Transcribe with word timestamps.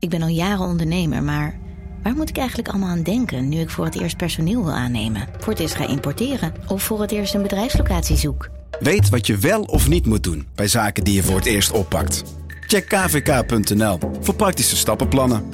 Ik 0.00 0.08
ben 0.08 0.22
al 0.22 0.28
jaren 0.28 0.66
ondernemer, 0.66 1.22
maar 1.22 1.58
waar 2.02 2.14
moet 2.14 2.28
ik 2.28 2.36
eigenlijk 2.36 2.68
allemaal 2.68 2.88
aan 2.88 3.02
denken 3.02 3.48
nu 3.48 3.60
ik 3.60 3.70
voor 3.70 3.84
het 3.84 4.00
eerst 4.00 4.16
personeel 4.16 4.64
wil 4.64 4.72
aannemen, 4.72 5.28
voor 5.38 5.52
het 5.52 5.62
eerst 5.62 5.74
ga 5.74 5.88
importeren 5.88 6.54
of 6.68 6.82
voor 6.82 7.00
het 7.00 7.10
eerst 7.10 7.34
een 7.34 7.42
bedrijfslocatie 7.42 8.16
zoek? 8.16 8.50
Weet 8.78 9.08
wat 9.08 9.26
je 9.26 9.36
wel 9.36 9.62
of 9.62 9.88
niet 9.88 10.06
moet 10.06 10.22
doen 10.22 10.46
bij 10.54 10.68
zaken 10.68 11.04
die 11.04 11.14
je 11.14 11.22
voor 11.22 11.36
het 11.36 11.46
eerst 11.46 11.70
oppakt. 11.70 12.24
Check 12.66 12.88
kvk.nl 12.88 13.98
voor 14.20 14.34
praktische 14.34 14.76
stappenplannen. 14.76 15.44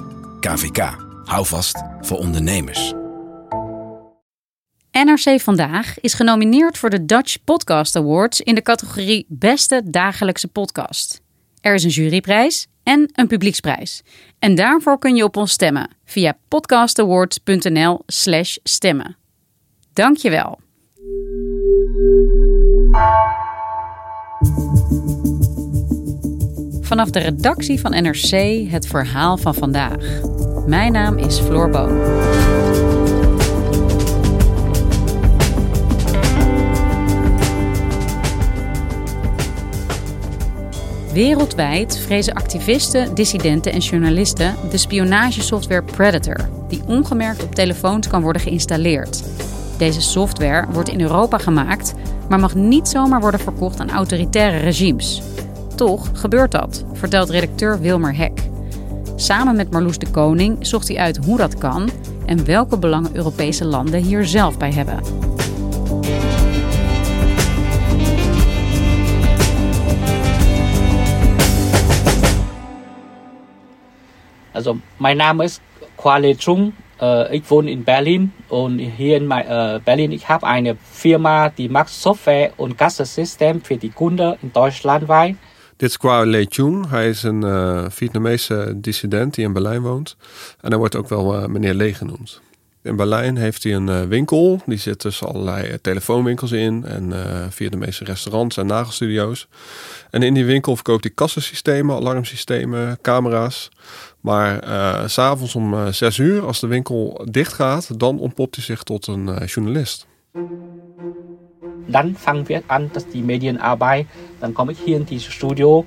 KVK, 0.41 0.97
hou 1.25 1.47
vast 1.47 1.83
voor 2.01 2.19
ondernemers. 2.19 2.95
NRC 4.91 5.41
Vandaag 5.41 6.01
is 6.01 6.15
genomineerd 6.15 6.79
voor 6.79 6.91
de 6.91 7.05
Dutch 7.05 7.37
Podcast 7.45 7.97
Awards 7.97 8.41
in 8.41 8.55
de 8.55 8.63
categorie 8.63 9.27
Beste 9.29 9.83
Dagelijkse 9.85 10.49
Podcast. 10.49 11.21
Er 11.61 11.75
is 11.75 11.85
een 11.85 11.91
juryprijs 11.91 12.67
en 12.87 13.11
een 13.15 13.27
publieksprijs. 13.27 14.03
En 14.39 14.55
daarvoor 14.55 14.99
kun 14.99 15.17
je 15.17 15.25
op 15.25 15.37
ons 15.37 15.53
stemmen 15.53 15.91
via 16.05 16.39
podcastawards.nl/slash 16.49 18.57
stemmen. 18.63 19.17
Dank 19.93 20.17
je 20.17 20.31
wel. 20.31 20.59
Vanaf 26.81 27.11
de 27.11 27.19
redactie 27.19 27.81
van 27.81 27.91
NRC 27.91 28.31
het 28.71 28.87
verhaal 28.87 29.37
van 29.37 29.55
vandaag. 29.55 30.21
Mijn 30.67 30.93
naam 30.93 31.19
is 31.19 31.39
Floor 31.39 31.71
Boon. 31.71 32.96
Wereldwijd 41.17 41.99
vrezen 41.99 42.35
activisten, 42.35 43.15
dissidenten 43.15 43.73
en 43.73 43.79
journalisten 43.79 44.55
de 44.71 44.77
spionagesoftware 44.77 45.83
Predator, 45.83 46.49
die 46.69 46.83
ongemerkt 46.87 47.43
op 47.43 47.55
telefoons 47.55 48.09
kan 48.09 48.23
worden 48.23 48.43
geïnstalleerd. 48.43 49.23
Deze 49.79 50.03
software 50.03 50.67
wordt 50.73 50.89
in 50.89 51.01
Europa 51.01 51.39
gemaakt, 51.39 51.95
maar 52.29 52.41
mag 52.41 52.55
niet 52.55 52.89
zomaar 52.89 53.21
worden 53.21 53.41
verkocht 53.41 53.81
aan 53.81 53.91
autoritaire 53.91 54.59
regimes. 54.59 55.23
Toch 55.75 56.11
gebeurt 56.13 56.51
dat, 56.51 56.85
vertelt 56.93 57.31
redacteur 57.31 57.81
Wilmer 57.81 58.17
Hek. 58.17 58.41
Samen 59.15 59.57
met 59.57 59.71
Marloes 59.71 59.99
de 59.99 60.11
Koning 60.11 60.67
zocht 60.67 60.89
hij 60.89 60.97
uit 60.97 61.25
hoe 61.25 61.37
dat 61.37 61.59
kan 61.59 61.91
en 62.27 62.45
welke 62.45 62.79
belangen 62.79 63.17
Europese 63.17 63.65
landen 63.65 64.03
hier 64.03 64.27
zelf 64.27 64.59
bij 64.59 64.73
hebben. 64.73 65.01
Also 74.57 74.79
mein 74.99 75.19
Name 75.19 75.45
ist 75.45 75.61
Kwale 75.99 76.35
Chung. 76.35 76.73
Äh, 76.99 77.37
ich 77.37 77.51
wohne 77.51 77.71
in 77.71 77.85
Berlin 77.85 78.33
und 78.49 78.79
hier 78.79 79.19
in 79.19 79.31
äh, 79.31 79.81
Berlin 79.85 80.13
ich 80.13 80.29
habe 80.29 80.47
eine 80.47 80.77
Firma, 80.93 81.51
die 81.51 81.69
macht 81.69 81.91
Software 81.91 82.53
und 82.57 82.79
Kassensystem 82.79 83.61
für 83.61 83.77
die 83.77 83.91
Kunden 83.91 84.35
in 84.43 84.53
Deutschland 84.53 85.09
weit. 85.09 85.37
Dit 85.77 85.91
is 85.91 85.99
Kwao 85.99 86.25
Le 86.25 86.47
Chung. 86.49 86.89
Hij 86.91 87.09
is 87.09 87.23
een 87.23 87.43
uh, 87.45 87.85
Vietnamese 87.91 88.73
dissident 88.77 89.35
die 89.35 89.45
in 89.45 89.53
Berlijn 89.53 89.83
woont. 89.83 90.17
En 90.61 90.69
hij 90.69 90.79
wordt 90.79 90.97
ook 90.97 91.09
wel 91.09 91.49
meneer 91.49 91.75
Le 91.75 91.95
genoemd. 91.95 92.41
In 92.83 92.97
Berlijn 92.97 93.37
heeft 93.37 93.63
hij 93.63 93.75
een 93.75 94.09
winkel. 94.09 94.61
Die 94.67 94.79
zit 94.79 94.99
tussen 94.99 95.29
allerlei 95.29 95.81
telefoonwinkels 95.81 96.53
in. 96.53 96.85
En 96.85 97.09
meeste 97.79 98.05
restaurants 98.05 98.57
en 98.57 98.67
nagelstudio's. 98.67 99.49
En 100.11 100.23
in 100.23 100.35
die 100.35 100.45
winkel 100.45 100.75
verkoopt 100.75 101.05
hij 101.05 101.13
kassensystemen, 101.15 101.97
alarmsystemen, 101.97 102.99
camera's. 103.03 103.71
Maar 104.27 104.65
uh, 104.65 105.09
s'avonds 105.09 105.55
om 105.55 105.75
uh, 105.75 105.87
zes 105.87 106.19
uur, 106.19 106.47
als 106.47 106.61
de 106.61 106.67
winkel 106.67 107.27
dicht 107.31 107.53
gaat, 107.53 108.01
dan 108.01 108.19
ontpopt 108.19 108.55
hij 108.55 108.65
zich 108.65 108.83
tot 108.83 109.07
een 109.07 109.27
uh, 109.27 109.47
journalist. 109.47 110.07
Dan 111.87 112.15
fangen 112.19 112.47
wir 112.47 112.63
an, 112.67 112.89
dass 112.93 113.05
die 113.13 113.23
Medienarbeit, 113.23 114.07
dann 114.39 114.53
komme 114.53 114.73
ich 114.73 114.79
hier 114.85 114.97
in 114.97 115.05
dieses 115.05 115.33
Studio, 115.33 115.85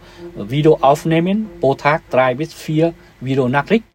Video 0.48 0.78
aufnehmen, 0.80 1.50
pro 1.60 1.76
Tag 1.76 2.02
drei 2.08 2.36
bis 2.36 2.54
vier 2.54 2.94
Videonachrichten. 3.18 3.89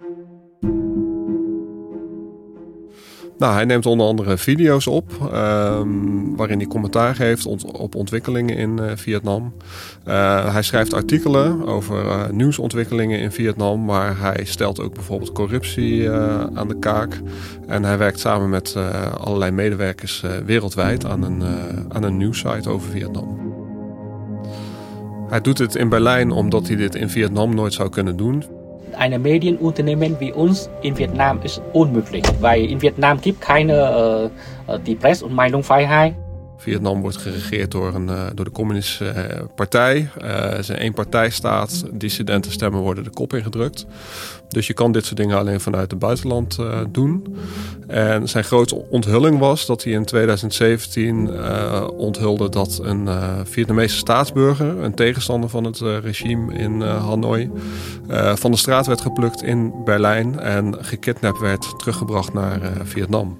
Nou, 3.44 3.56
hij 3.56 3.64
neemt 3.64 3.86
onder 3.86 4.06
andere 4.06 4.38
video's 4.38 4.86
op 4.86 5.12
um, 5.34 6.36
waarin 6.36 6.58
hij 6.58 6.66
commentaar 6.66 7.14
geeft 7.14 7.46
op 7.72 7.94
ontwikkelingen 7.94 8.56
in 8.56 8.78
uh, 8.80 8.90
Vietnam. 8.94 9.54
Uh, 10.08 10.52
hij 10.52 10.62
schrijft 10.62 10.94
artikelen 10.94 11.66
over 11.66 12.04
uh, 12.04 12.28
nieuwsontwikkelingen 12.30 13.18
in 13.20 13.32
Vietnam, 13.32 13.84
maar 13.84 14.20
hij 14.20 14.44
stelt 14.44 14.80
ook 14.80 14.94
bijvoorbeeld 14.94 15.32
corruptie 15.32 16.10
aan 16.54 16.68
de 16.68 16.78
kaak. 16.78 17.20
En 17.66 17.84
hij 17.84 17.98
werkt 17.98 18.20
samen 18.20 18.48
met 18.48 18.76
allerlei 19.18 19.50
medewerkers 19.50 20.24
wereldwijd 20.46 21.06
aan 21.06 21.22
een, 21.22 21.42
aan 21.88 22.02
een 22.02 22.16
nieuwssite 22.16 22.68
over 22.68 22.90
Vietnam. 22.90 23.38
Hij 25.28 25.40
doet 25.40 25.58
het 25.58 25.74
in 25.74 25.88
Berlijn 25.88 26.30
omdat 26.30 26.66
hij 26.66 26.76
dit 26.76 26.94
in 26.94 27.10
Vietnam 27.10 27.54
nooit 27.54 27.72
zou 27.72 27.88
kunnen 27.88 28.16
doen. 28.16 28.53
Een 28.98 29.20
Medienunternehmen 29.20 30.18
wie 30.18 30.34
ons 30.34 30.68
in 30.80 30.94
Vietnam 30.94 31.38
is 31.42 31.60
onmogelijk. 31.72 32.26
Weil 32.40 32.68
in 32.68 32.80
Vietnam 32.80 33.20
gibt 33.20 33.40
keine 33.40 34.30
uh, 34.68 34.78
die 34.84 34.94
Press- 34.94 35.22
und 35.22 35.34
Meinungsfreiheit. 35.34 36.14
Vietnam 36.56 37.00
wordt 37.00 37.16
geregeerd 37.16 37.70
door, 37.70 37.94
een, 37.94 38.08
uh, 38.08 38.26
door 38.34 38.44
de 38.44 38.50
communistische 38.50 39.14
uh, 39.16 39.44
partij. 39.54 40.08
Het 40.18 40.58
is 40.58 40.68
een 40.68 40.76
eenpartijstaat. 40.76 41.84
Dissidentenstemmen 41.92 42.80
worden 42.80 43.04
de 43.04 43.10
kop 43.10 43.32
ingedrukt. 43.32 43.86
Dus 44.48 44.66
je 44.66 44.72
kan 44.72 44.92
dit 44.92 45.04
soort 45.04 45.16
dingen 45.16 45.38
alleen 45.38 45.60
vanuit 45.60 45.90
het 45.90 46.00
buitenland 46.00 46.58
doen. 46.90 47.36
En 47.86 48.28
zijn 48.28 48.44
grote 48.44 48.74
onthulling 48.90 49.38
was 49.38 49.66
dat 49.66 49.84
hij 49.84 49.92
in 49.92 50.04
2017 50.04 51.30
onthulde 51.90 52.48
dat 52.48 52.80
een 52.82 53.08
Vietnamese 53.44 53.96
staatsburger, 53.96 54.82
een 54.82 54.94
tegenstander 54.94 55.50
van 55.50 55.64
het 55.64 55.78
regime 55.78 56.54
in 56.54 56.80
Hanoi, 56.80 57.50
van 58.34 58.50
de 58.50 58.56
straat 58.56 58.86
werd 58.86 59.00
geplukt 59.00 59.42
in 59.42 59.72
Berlijn 59.84 60.38
en 60.38 60.84
gekidnapt 60.84 61.40
werd 61.40 61.78
teruggebracht 61.78 62.32
naar 62.32 62.60
Vietnam. 62.84 63.38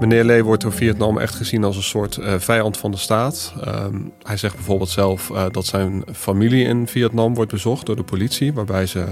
Meneer 0.00 0.24
Lee 0.24 0.44
wordt 0.44 0.62
door 0.62 0.72
Vietnam 0.72 1.18
echt 1.18 1.34
gezien 1.34 1.64
als 1.64 1.76
een 1.76 1.82
soort 1.82 2.16
uh, 2.16 2.34
vijand 2.38 2.76
van 2.76 2.90
de 2.90 2.96
staat. 2.96 3.52
Um, 3.68 4.12
hij 4.22 4.36
zegt 4.36 4.54
bijvoorbeeld 4.54 4.88
zelf 4.88 5.30
uh, 5.30 5.46
dat 5.50 5.66
zijn 5.66 6.04
familie 6.12 6.64
in 6.64 6.86
Vietnam 6.86 7.34
wordt 7.34 7.50
bezocht 7.50 7.86
door 7.86 7.96
de 7.96 8.02
politie, 8.02 8.52
waarbij 8.52 8.86
ze 8.86 9.04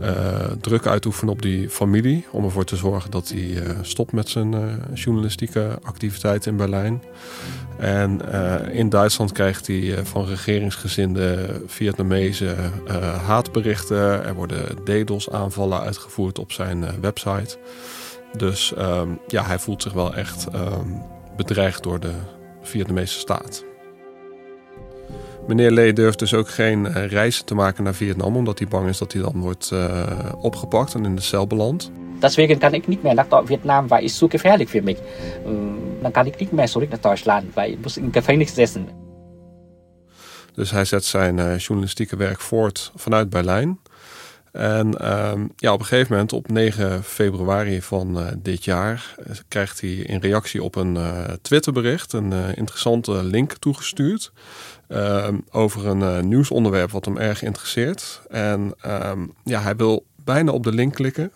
uh, 0.00 0.08
druk 0.60 0.86
uitoefenen 0.86 1.32
op 1.32 1.42
die 1.42 1.68
familie 1.70 2.26
om 2.30 2.44
ervoor 2.44 2.64
te 2.64 2.76
zorgen 2.76 3.10
dat 3.10 3.28
hij 3.28 3.62
stopt 3.82 4.12
met 4.12 4.28
zijn 4.28 4.54
journalistieke 4.94 5.78
activiteiten 5.82 6.50
in 6.50 6.56
Berlijn. 6.56 7.02
En 7.78 8.20
in 8.72 8.88
Duitsland 8.88 9.32
krijgt 9.32 9.66
hij 9.66 10.04
van 10.04 10.26
regeringsgezinde 10.26 11.60
Vietnamese 11.66 12.54
haatberichten. 13.26 14.24
Er 14.24 14.34
worden 14.34 14.78
DDoS-aanvallen 14.84 15.80
uitgevoerd 15.80 16.38
op 16.38 16.52
zijn 16.52 16.84
website. 17.00 17.56
Dus 18.36 18.72
um, 18.78 19.18
ja, 19.26 19.44
hij 19.44 19.58
voelt 19.58 19.82
zich 19.82 19.92
wel 19.92 20.14
echt 20.14 20.46
um, 20.54 21.02
bedreigd 21.36 21.82
door 21.82 22.00
de 22.00 22.12
Vietnamese 22.62 23.18
staat. 23.18 23.64
Meneer 25.46 25.70
Lee 25.70 25.92
durft 25.92 26.18
dus 26.18 26.34
ook 26.34 26.48
geen 26.48 26.84
uh, 26.84 27.06
reizen 27.06 27.44
te 27.44 27.54
maken 27.54 27.84
naar 27.84 27.94
Vietnam, 27.94 28.36
omdat 28.36 28.58
hij 28.58 28.68
bang 28.68 28.88
is 28.88 28.98
dat 28.98 29.12
hij 29.12 29.22
dan 29.22 29.40
wordt 29.40 29.70
uh, 29.72 30.02
opgepakt 30.40 30.94
en 30.94 31.04
in 31.04 31.16
de 31.16 31.22
cel 31.22 31.46
belandt. 31.46 31.90
Deswegen 32.20 32.58
kann 32.58 32.74
ich 32.74 32.86
nicht 32.86 33.02
mehr 33.02 33.14
nach 33.14 33.46
Vietnam, 33.46 33.88
weil 33.88 34.04
es 34.04 34.18
zu 34.18 34.28
gefährlich 34.28 34.68
für 34.68 34.82
mich. 34.82 34.98
Dann 36.02 36.12
kann 36.12 36.26
ich 36.26 36.38
nicht 36.38 36.52
mehr 36.52 36.66
zurück 36.66 36.90
nach 36.90 37.00
Deutschland, 37.00 37.54
weil 37.54 37.70
ich 37.70 37.78
muss 37.82 37.96
im 37.96 38.12
Gefängnis 38.12 38.54
sitzen. 38.54 38.88
Dus 40.54 40.70
hij 40.70 40.84
zet 40.84 41.04
zijn 41.04 41.38
uh, 41.38 41.58
journalistieke 41.58 42.16
werk 42.16 42.40
voort 42.40 42.92
vanuit 42.94 43.30
Berlijn. 43.30 43.78
En 44.54 44.98
ehm, 44.98 45.46
ja, 45.56 45.72
op 45.72 45.80
een 45.80 45.86
gegeven 45.86 46.12
moment, 46.12 46.32
op 46.32 46.48
9 46.48 47.04
februari 47.04 47.82
van 47.82 48.18
dit 48.42 48.64
jaar, 48.64 49.14
krijgt 49.48 49.80
hij 49.80 49.90
in 49.90 50.20
reactie 50.20 50.62
op 50.62 50.76
een 50.76 50.98
Twitterbericht 51.42 52.12
een 52.12 52.32
interessante 52.54 53.24
link 53.24 53.52
toegestuurd. 53.52 54.32
Ehm, 54.88 55.38
over 55.50 55.86
een 55.86 56.28
nieuwsonderwerp 56.28 56.90
wat 56.90 57.04
hem 57.04 57.18
erg 57.18 57.42
interesseert. 57.42 58.22
En 58.28 58.74
ehm, 58.80 59.26
ja, 59.44 59.60
hij 59.60 59.76
wil 59.76 60.04
bijna 60.24 60.52
op 60.52 60.62
de 60.62 60.72
link 60.72 60.94
klikken. 60.94 61.32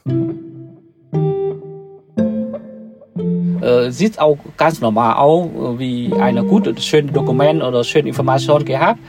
sieht 3.91 4.19
auch 4.19 4.39
ganz 4.57 4.81
normal 4.81 5.15
aus, 5.15 5.79
wie 5.79 6.13
ein 6.15 6.37
gutes, 6.49 6.85
schönes 6.85 7.13
Dokument 7.13 7.63
oder 7.63 7.85
schöne 7.85 8.09
Information 8.09 8.65
gehabt. 8.65 9.01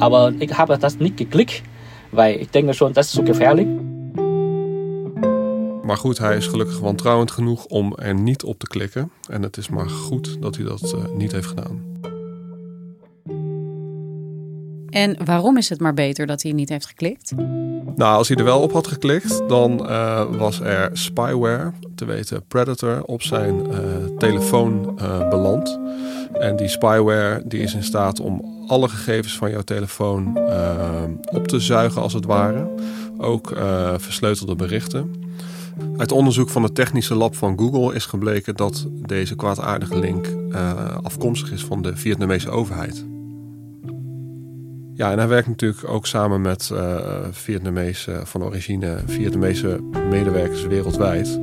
Aber 0.00 0.32
ich 0.38 0.56
habe 0.56 0.78
das 0.78 0.98
nicht 0.98 1.16
geklickt, 1.16 1.62
weil 2.10 2.40
ich 2.40 2.50
denke 2.50 2.74
schon, 2.74 2.92
das 2.92 3.06
ist 3.06 3.14
zu 3.14 3.22
gefährlich. 3.22 3.68
Maar 5.82 5.96
goed, 5.96 6.18
hij 6.18 6.36
is 6.36 6.46
gelukkig 6.46 6.78
wantrouwend 6.78 7.30
genoeg 7.30 7.64
om 7.64 7.96
er 7.96 8.14
niet 8.14 8.42
op 8.42 8.58
te 8.58 8.66
klikken. 8.66 9.10
En 9.28 9.42
het 9.42 9.56
is 9.56 9.68
maar 9.68 9.88
goed 9.88 10.42
dat 10.42 10.56
hij 10.56 10.64
dat 10.64 10.94
uh, 10.94 11.16
niet 11.16 11.32
heeft 11.32 11.46
gedaan. 11.46 11.86
En 14.90 15.16
waarom 15.24 15.56
is 15.56 15.68
het 15.68 15.80
maar 15.80 15.94
beter 15.94 16.26
dat 16.26 16.42
hij 16.42 16.52
niet 16.52 16.68
heeft 16.68 16.86
geklikt? 16.86 17.32
Nou, 17.94 18.16
als 18.16 18.28
hij 18.28 18.36
er 18.36 18.44
wel 18.44 18.60
op 18.60 18.72
had 18.72 18.86
geklikt, 18.86 19.48
dan 19.48 19.80
uh, 19.82 20.24
was 20.38 20.60
er 20.60 20.90
spyware, 20.92 21.72
te 21.94 22.04
weten 22.04 22.44
Predator, 22.48 23.02
op 23.04 23.22
zijn 23.22 23.66
uh, 23.70 23.76
telefoon 24.18 24.98
uh, 25.02 25.28
beland. 25.28 25.78
En 26.32 26.56
die 26.56 26.68
spyware 26.68 27.42
die 27.44 27.60
is 27.60 27.74
in 27.74 27.84
staat 27.84 28.20
om 28.20 28.57
alle 28.68 28.88
gegevens 28.88 29.36
van 29.36 29.50
jouw 29.50 29.62
telefoon 29.62 30.38
op 31.30 31.48
te 31.48 31.60
zuigen, 31.60 32.02
als 32.02 32.12
het 32.12 32.24
ware. 32.24 32.68
Ook 33.18 33.52
versleutelde 33.96 34.54
berichten. 34.54 35.10
Uit 35.96 36.12
onderzoek 36.12 36.48
van 36.48 36.62
het 36.62 36.74
technische 36.74 37.14
lab 37.14 37.36
van 37.36 37.58
Google 37.58 37.94
is 37.94 38.06
gebleken 38.06 38.56
dat 38.56 38.86
deze 39.06 39.34
kwaadaardige 39.36 39.98
link 39.98 40.26
afkomstig 41.02 41.52
is 41.52 41.64
van 41.64 41.82
de 41.82 41.96
Vietnamese 41.96 42.50
overheid. 42.50 43.06
Ja, 44.94 45.10
en 45.10 45.18
hij 45.18 45.28
werkt 45.28 45.48
natuurlijk 45.48 45.88
ook 45.88 46.06
samen 46.06 46.40
met 46.40 46.70
Vietnamese 47.30 48.20
van 48.24 48.44
origine, 48.44 48.96
Vietnamese 49.06 49.80
medewerkers 50.10 50.66
wereldwijd. 50.66 51.40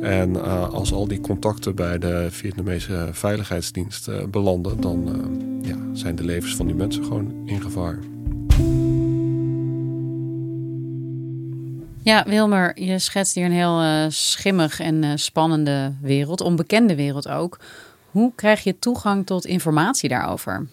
En 0.00 0.30
uh, 0.30 0.68
als 0.68 0.92
al 0.92 1.08
die 1.08 1.20
contacten 1.20 1.74
bij 1.74 1.98
de 1.98 2.26
Vietnamese 2.30 3.08
veiligheidsdienst 3.12 4.08
uh, 4.08 4.24
belanden, 4.24 4.80
dan 4.80 5.18
ja, 5.62 5.76
zijn 5.92 6.16
de 6.16 6.24
levens 6.24 6.56
van 6.56 6.66
die 6.66 6.74
mensen 6.74 7.04
gewoon 7.04 7.32
in 7.44 7.62
gevaar. 7.62 7.98
Ja, 12.02 12.24
Wilmer, 12.26 12.80
je 12.82 12.98
schetst 12.98 13.34
hier 13.34 13.44
een 13.44 13.52
heel 13.52 14.10
schimmig 14.10 14.80
en 14.80 15.18
spannende 15.18 15.92
wereld, 16.00 16.40
onbekende 16.40 16.94
wereld 16.94 17.28
ook. 17.28 17.58
Hoe 18.10 18.32
krijg 18.34 18.64
je 18.64 18.78
toegang 18.78 19.26
tot 19.26 19.46
informatie 19.46 20.08
daarover? 20.08 20.66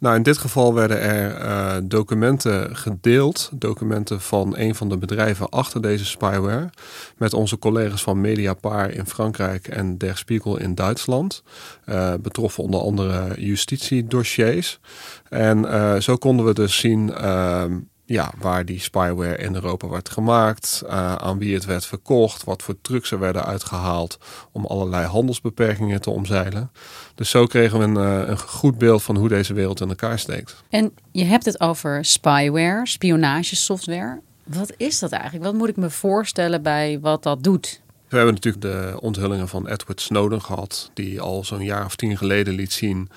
Nou, 0.00 0.16
in 0.16 0.22
dit 0.22 0.38
geval 0.38 0.74
werden 0.74 1.00
er 1.00 1.44
uh, 1.44 1.76
documenten 1.82 2.76
gedeeld, 2.76 3.50
documenten 3.54 4.20
van 4.20 4.56
een 4.56 4.74
van 4.74 4.88
de 4.88 4.98
bedrijven 4.98 5.48
achter 5.48 5.82
deze 5.82 6.04
spyware, 6.04 6.70
met 7.16 7.32
onze 7.32 7.58
collega's 7.58 8.02
van 8.02 8.20
Mediapar 8.20 8.90
in 8.90 9.06
Frankrijk 9.06 9.68
en 9.68 9.98
Der 9.98 10.16
Spiegel 10.16 10.58
in 10.58 10.74
Duitsland. 10.74 11.42
Uh, 11.86 12.14
betroffen 12.20 12.64
onder 12.64 12.80
andere 12.80 13.40
justitiedossiers. 13.40 14.80
En 15.28 15.58
uh, 15.58 15.96
zo 15.96 16.16
konden 16.16 16.46
we 16.46 16.54
dus 16.54 16.78
zien 16.78 17.14
ehm, 17.14 17.78
ja, 18.10 18.32
waar 18.38 18.64
die 18.64 18.80
spyware 18.80 19.36
in 19.36 19.54
Europa 19.54 19.88
werd 19.88 20.08
gemaakt, 20.08 20.82
uh, 20.84 21.14
aan 21.14 21.38
wie 21.38 21.54
het 21.54 21.64
werd 21.64 21.86
verkocht, 21.86 22.44
wat 22.44 22.62
voor 22.62 22.74
trucs 22.82 23.10
er 23.10 23.18
werden 23.18 23.44
uitgehaald 23.44 24.18
om 24.52 24.66
allerlei 24.66 25.06
handelsbeperkingen 25.06 26.00
te 26.00 26.10
omzeilen. 26.10 26.70
Dus 27.14 27.30
zo 27.30 27.46
kregen 27.46 27.78
we 27.78 27.84
een, 27.84 28.22
uh, 28.22 28.28
een 28.28 28.38
goed 28.38 28.78
beeld 28.78 29.02
van 29.02 29.16
hoe 29.16 29.28
deze 29.28 29.54
wereld 29.54 29.80
in 29.80 29.88
elkaar 29.88 30.18
steekt. 30.18 30.62
En 30.68 30.92
je 31.12 31.24
hebt 31.24 31.44
het 31.44 31.60
over 31.60 32.04
spyware, 32.04 32.86
spionagesoftware. 32.86 34.20
Wat 34.44 34.72
is 34.76 34.98
dat 34.98 35.10
eigenlijk? 35.10 35.44
Wat 35.44 35.54
moet 35.54 35.68
ik 35.68 35.76
me 35.76 35.90
voorstellen 35.90 36.62
bij 36.62 36.98
wat 37.00 37.22
dat 37.22 37.42
doet? 37.42 37.80
We 38.08 38.16
hebben 38.16 38.34
natuurlijk 38.34 38.62
de 38.62 39.00
onthullingen 39.00 39.48
van 39.48 39.66
Edward 39.66 40.00
Snowden 40.00 40.42
gehad, 40.42 40.90
die 40.94 41.20
al 41.20 41.44
zo'n 41.44 41.64
jaar 41.64 41.84
of 41.84 41.96
tien 41.96 42.16
geleden 42.16 42.54
liet 42.54 42.72
zien 42.72 43.08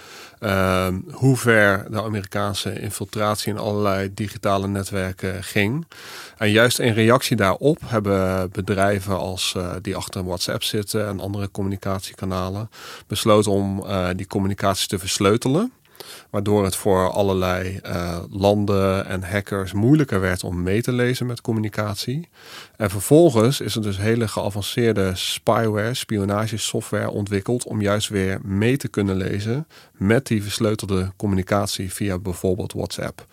uh, 0.43 0.87
hoe 1.11 1.37
ver 1.37 1.85
de 1.89 2.01
Amerikaanse 2.01 2.79
infiltratie 2.79 3.51
in 3.51 3.59
allerlei 3.59 4.13
digitale 4.13 4.67
netwerken 4.67 5.43
ging. 5.43 5.85
En 6.37 6.51
juist 6.51 6.79
in 6.79 6.93
reactie 6.93 7.35
daarop 7.35 7.79
hebben 7.85 8.51
bedrijven 8.51 9.17
als 9.17 9.53
uh, 9.57 9.73
die 9.81 9.95
achter 9.95 10.25
WhatsApp 10.25 10.63
zitten 10.63 11.07
en 11.07 11.19
andere 11.19 11.51
communicatiekanalen 11.51 12.69
besloten 13.07 13.51
om 13.51 13.83
uh, 13.85 14.07
die 14.15 14.27
communicatie 14.27 14.87
te 14.87 14.99
versleutelen. 14.99 15.71
Waardoor 16.29 16.63
het 16.63 16.75
voor 16.75 17.09
allerlei 17.09 17.79
uh, 17.85 18.17
landen 18.29 19.05
en 19.05 19.23
hackers 19.23 19.73
moeilijker 19.73 20.19
werd 20.19 20.43
om 20.43 20.63
mee 20.63 20.81
te 20.81 20.91
lezen 20.91 21.25
met 21.25 21.41
communicatie. 21.41 22.29
En 22.77 22.89
vervolgens 22.89 23.61
is 23.61 23.75
er 23.75 23.81
dus 23.81 23.97
hele 23.97 24.27
geavanceerde 24.27 25.11
spyware, 25.15 25.93
spionagesoftware 25.93 27.09
ontwikkeld 27.09 27.65
om 27.65 27.81
juist 27.81 28.09
weer 28.09 28.39
mee 28.43 28.77
te 28.77 28.87
kunnen 28.87 29.15
lezen 29.15 29.67
met 29.91 30.27
die 30.27 30.43
versleutelde 30.43 31.11
communicatie 31.17 31.93
via 31.93 32.17
bijvoorbeeld 32.17 32.73
WhatsApp. 32.73 33.25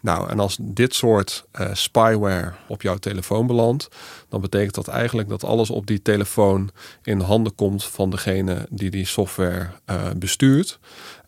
Nou, 0.00 0.28
en 0.28 0.40
als 0.40 0.56
dit 0.60 0.94
soort 0.94 1.44
uh, 1.60 1.68
spyware 1.72 2.52
op 2.68 2.82
jouw 2.82 2.96
telefoon 2.96 3.46
belandt, 3.46 3.88
dan 4.28 4.40
betekent 4.40 4.74
dat 4.74 4.88
eigenlijk 4.88 5.28
dat 5.28 5.44
alles 5.44 5.70
op 5.70 5.86
die 5.86 6.02
telefoon 6.02 6.70
in 7.02 7.20
handen 7.20 7.54
komt 7.54 7.84
van 7.84 8.10
degene 8.10 8.66
die 8.70 8.90
die 8.90 9.06
software 9.06 9.68
uh, 9.90 9.96
bestuurt. 10.16 10.78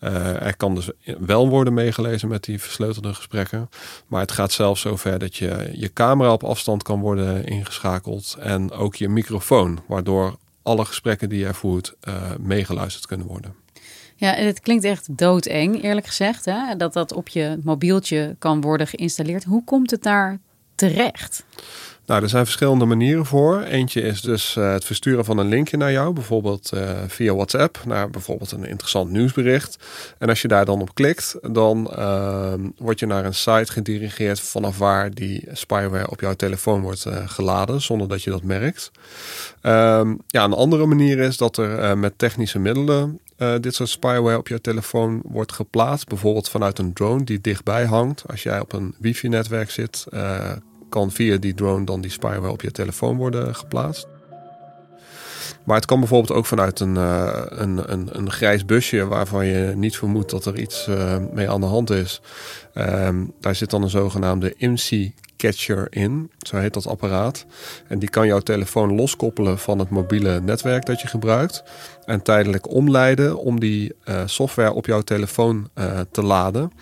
Uh, 0.04 0.42
er 0.42 0.56
kan 0.56 0.74
dus 0.74 0.90
wel 1.18 1.48
worden 1.48 1.74
meegelezen 1.74 2.28
met 2.28 2.44
die 2.44 2.60
versleutelde 2.60 3.14
gesprekken, 3.14 3.68
maar 4.06 4.20
het 4.20 4.32
gaat 4.32 4.52
zelfs 4.52 4.80
zover 4.80 5.18
dat 5.18 5.36
je 5.36 5.70
je 5.72 5.92
camera 5.92 6.32
op 6.32 6.44
afstand 6.44 6.82
kan 6.82 7.00
worden 7.00 7.46
ingeschakeld 7.46 8.36
en 8.38 8.72
ook 8.72 8.94
je 8.94 9.08
microfoon, 9.08 9.78
waardoor 9.86 10.36
alle 10.62 10.84
gesprekken 10.84 11.28
die 11.28 11.38
je 11.38 11.54
voert 11.54 11.94
meegeluisterd 12.38 13.06
kunnen 13.06 13.26
worden. 13.26 13.54
Ja, 14.22 14.36
en 14.36 14.46
het 14.46 14.60
klinkt 14.60 14.84
echt 14.84 15.18
doodeng, 15.18 15.82
eerlijk 15.82 16.06
gezegd, 16.06 16.44
hè? 16.44 16.76
dat 16.76 16.92
dat 16.92 17.12
op 17.12 17.28
je 17.28 17.58
mobieltje 17.62 18.36
kan 18.38 18.60
worden 18.60 18.86
geïnstalleerd. 18.86 19.44
Hoe 19.44 19.64
komt 19.64 19.90
het 19.90 20.02
daar 20.02 20.38
terecht? 20.74 21.44
Nou, 22.12 22.24
er 22.24 22.30
zijn 22.30 22.44
verschillende 22.44 22.84
manieren 22.84 23.26
voor. 23.26 23.62
Eentje 23.62 24.00
is 24.00 24.20
dus 24.20 24.56
uh, 24.56 24.72
het 24.72 24.84
versturen 24.84 25.24
van 25.24 25.38
een 25.38 25.48
linkje 25.48 25.76
naar 25.76 25.92
jou, 25.92 26.12
bijvoorbeeld 26.12 26.70
uh, 26.74 26.90
via 27.06 27.34
WhatsApp, 27.34 27.78
naar 27.86 28.10
bijvoorbeeld 28.10 28.52
een 28.52 28.64
interessant 28.64 29.10
nieuwsbericht. 29.10 29.78
En 30.18 30.28
als 30.28 30.42
je 30.42 30.48
daar 30.48 30.64
dan 30.64 30.80
op 30.80 30.94
klikt, 30.94 31.36
dan 31.52 31.90
uh, 31.98 32.54
word 32.76 32.98
je 32.98 33.06
naar 33.06 33.24
een 33.24 33.34
site 33.34 33.72
gedirigeerd 33.72 34.40
vanaf 34.40 34.78
waar 34.78 35.10
die 35.10 35.48
spyware 35.52 36.10
op 36.10 36.20
jouw 36.20 36.34
telefoon 36.34 36.80
wordt 36.80 37.04
uh, 37.04 37.28
geladen, 37.28 37.80
zonder 37.80 38.08
dat 38.08 38.22
je 38.22 38.30
dat 38.30 38.42
merkt. 38.42 38.90
Ehm, 39.60 40.14
ja, 40.26 40.44
een 40.44 40.52
andere 40.52 40.86
manier 40.86 41.18
is 41.18 41.36
dat 41.36 41.56
er 41.56 41.98
met 41.98 42.18
technische 42.18 42.58
middelen 42.58 43.20
dit 43.60 43.74
soort 43.74 43.88
spyware 43.88 44.38
op 44.38 44.48
je 44.48 44.60
telefoon 44.60 45.22
wordt 45.24 45.52
geplaatst. 45.52 46.08
Bijvoorbeeld 46.08 46.48
vanuit 46.48 46.78
een 46.78 46.92
drone 46.92 47.24
die 47.24 47.40
dichtbij 47.40 47.84
hangt. 47.84 48.22
Als 48.26 48.42
jij 48.42 48.60
op 48.60 48.72
een 48.72 48.94
wifi-netwerk 48.98 49.70
zit, 49.70 50.06
kan 50.92 51.10
via 51.10 51.36
die 51.36 51.54
drone 51.54 51.84
dan 51.84 52.00
die 52.00 52.10
spyware 52.10 52.50
op 52.50 52.62
je 52.62 52.70
telefoon 52.70 53.16
worden 53.16 53.54
geplaatst. 53.54 54.06
Maar 55.64 55.76
het 55.76 55.86
kan 55.86 55.98
bijvoorbeeld 55.98 56.38
ook 56.38 56.46
vanuit 56.46 56.80
een, 56.80 56.94
uh, 56.94 57.42
een, 57.48 57.92
een, 57.92 58.08
een, 58.12 58.30
grijs 58.30 58.64
busje 58.64 59.06
waarvan 59.06 59.46
je 59.46 59.72
niet 59.76 59.96
vermoedt 59.96 60.30
dat 60.30 60.44
er 60.44 60.58
iets 60.58 60.86
uh, 60.88 61.16
mee 61.32 61.50
aan 61.50 61.60
de 61.60 61.66
hand 61.66 61.90
is. 61.90 62.20
Um, 62.74 63.32
daar 63.40 63.54
zit 63.54 63.70
dan 63.70 63.82
een 63.82 63.90
zogenaamde 63.90 64.54
IMSI 64.56 65.14
catcher 65.36 65.86
in, 65.90 66.30
zo 66.38 66.56
heet 66.56 66.74
dat 66.74 66.86
apparaat. 66.86 67.46
En 67.88 67.98
die 67.98 68.08
kan 68.08 68.26
jouw 68.26 68.38
telefoon 68.38 68.94
loskoppelen 68.94 69.58
van 69.58 69.78
het 69.78 69.90
mobiele 69.90 70.40
netwerk 70.40 70.86
dat 70.86 71.00
je 71.00 71.08
gebruikt. 71.08 71.62
En 72.04 72.22
tijdelijk 72.22 72.70
omleiden 72.70 73.36
om 73.36 73.60
die 73.60 73.94
uh, 74.04 74.22
software 74.26 74.72
op 74.72 74.86
jouw 74.86 75.00
telefoon 75.00 75.68
te 76.10 76.22
laden. 76.22 76.72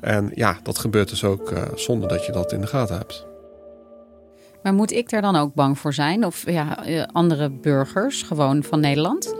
En 0.00 0.30
ja, 0.34 0.58
dat 0.62 0.78
gebeurt 0.78 1.08
dus 1.08 1.24
ook 1.24 1.52
zonder 1.74 2.08
dat 2.08 2.26
je 2.26 2.32
dat 2.32 2.52
in 2.52 2.60
de 2.60 2.66
gaten 2.66 2.96
hebt. 2.96 3.26
Maar 4.66 4.74
moet 4.74 4.92
ik 4.92 5.10
daar 5.10 5.22
dan 5.22 5.36
ook 5.36 5.54
bang 5.54 5.78
voor 5.78 5.94
zijn? 5.94 6.24
Of 6.24 6.50
ja, 6.50 6.84
eh, 6.84 7.02
andere 7.12 7.50
burgers, 7.50 8.22
gewoon 8.22 8.62
van 8.62 8.80
Nederland? 8.80 9.34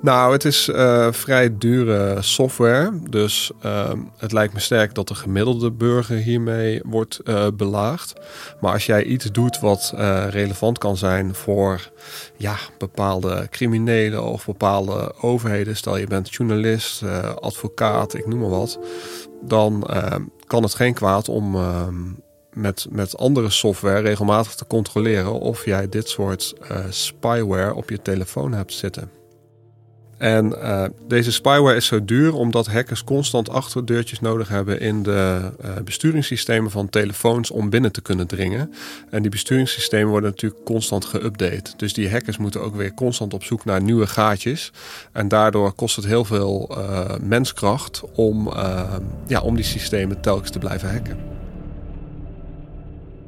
Nou, 0.00 0.32
het 0.32 0.44
is 0.44 0.68
uh, 0.68 1.12
vrij 1.12 1.58
dure 1.58 2.22
software. 2.22 2.98
Dus 3.10 3.52
uh, 3.64 3.90
het 4.16 4.32
lijkt 4.32 4.54
me 4.54 4.60
sterk 4.60 4.94
dat 4.94 5.08
de 5.08 5.14
gemiddelde 5.14 5.72
burger 5.72 6.16
hiermee 6.16 6.80
wordt 6.84 7.20
uh, 7.24 7.46
belaagd. 7.54 8.12
Maar 8.60 8.72
als 8.72 8.86
jij 8.86 9.04
iets 9.04 9.32
doet 9.32 9.60
wat 9.60 9.92
relevant 10.30 10.78
kan 10.78 10.96
zijn 10.96 11.34
voor 11.34 11.90
ja, 12.36 12.56
bepaalde 12.78 13.46
criminelen 13.50 14.24
of 14.24 14.46
bepaalde 14.46 15.14
overheden, 15.20 15.76
stel 15.76 15.96
je 15.96 16.06
bent 16.06 16.34
journalist, 16.34 17.02
advocaat, 17.40 18.14
ik 18.14 18.26
noem 18.26 18.40
maar 18.40 18.50
wat, 18.50 18.78
dan 19.42 19.86
kan 20.46 20.62
het 20.62 20.74
geen 20.74 20.94
kwaad 20.94 21.28
om 21.28 21.54
ehm, 21.54 21.94
met, 22.54 22.86
met 22.90 23.16
andere 23.16 23.50
software 23.50 24.00
regelmatig 24.00 24.54
te 24.54 24.66
controleren 24.66 25.40
of 25.40 25.64
jij 25.64 25.88
dit 25.88 26.08
soort 26.08 26.54
spyware 26.88 27.74
op 27.74 27.90
je 27.90 28.02
telefoon 28.02 28.52
hebt 28.52 28.72
zitten. 28.72 29.10
En 30.18 30.46
uh, 30.46 30.84
deze 31.08 31.32
spyware 31.32 31.76
is 31.76 31.86
zo 31.86 32.04
duur 32.04 32.34
omdat 32.34 32.66
hackers 32.66 33.04
constant 33.04 33.48
achterdeurtjes 33.48 34.20
nodig 34.20 34.48
hebben 34.48 34.80
in 34.80 35.02
de 35.02 35.50
uh, 35.64 35.70
besturingssystemen 35.84 36.70
van 36.70 36.88
telefoons 36.88 37.50
om 37.50 37.70
binnen 37.70 37.92
te 37.92 38.00
kunnen 38.00 38.26
dringen. 38.26 38.74
En 39.10 39.22
die 39.22 39.30
besturingssystemen 39.30 40.08
worden 40.08 40.30
natuurlijk 40.30 40.64
constant 40.64 41.06
geüpdate. 41.06 41.76
Dus 41.76 41.92
die 41.92 42.10
hackers 42.10 42.36
moeten 42.36 42.62
ook 42.62 42.76
weer 42.76 42.94
constant 42.94 43.34
op 43.34 43.44
zoek 43.44 43.64
naar 43.64 43.82
nieuwe 43.82 44.06
gaatjes. 44.06 44.72
En 45.12 45.28
daardoor 45.28 45.72
kost 45.72 45.96
het 45.96 46.04
heel 46.04 46.24
veel 46.24 46.76
menskracht 47.20 48.02
om, 48.14 48.52
ja, 49.26 49.40
om 49.40 49.56
die 49.56 49.64
systemen 49.64 50.20
telkens 50.20 50.50
te 50.50 50.58
blijven 50.58 50.90
hacken. 50.90 51.43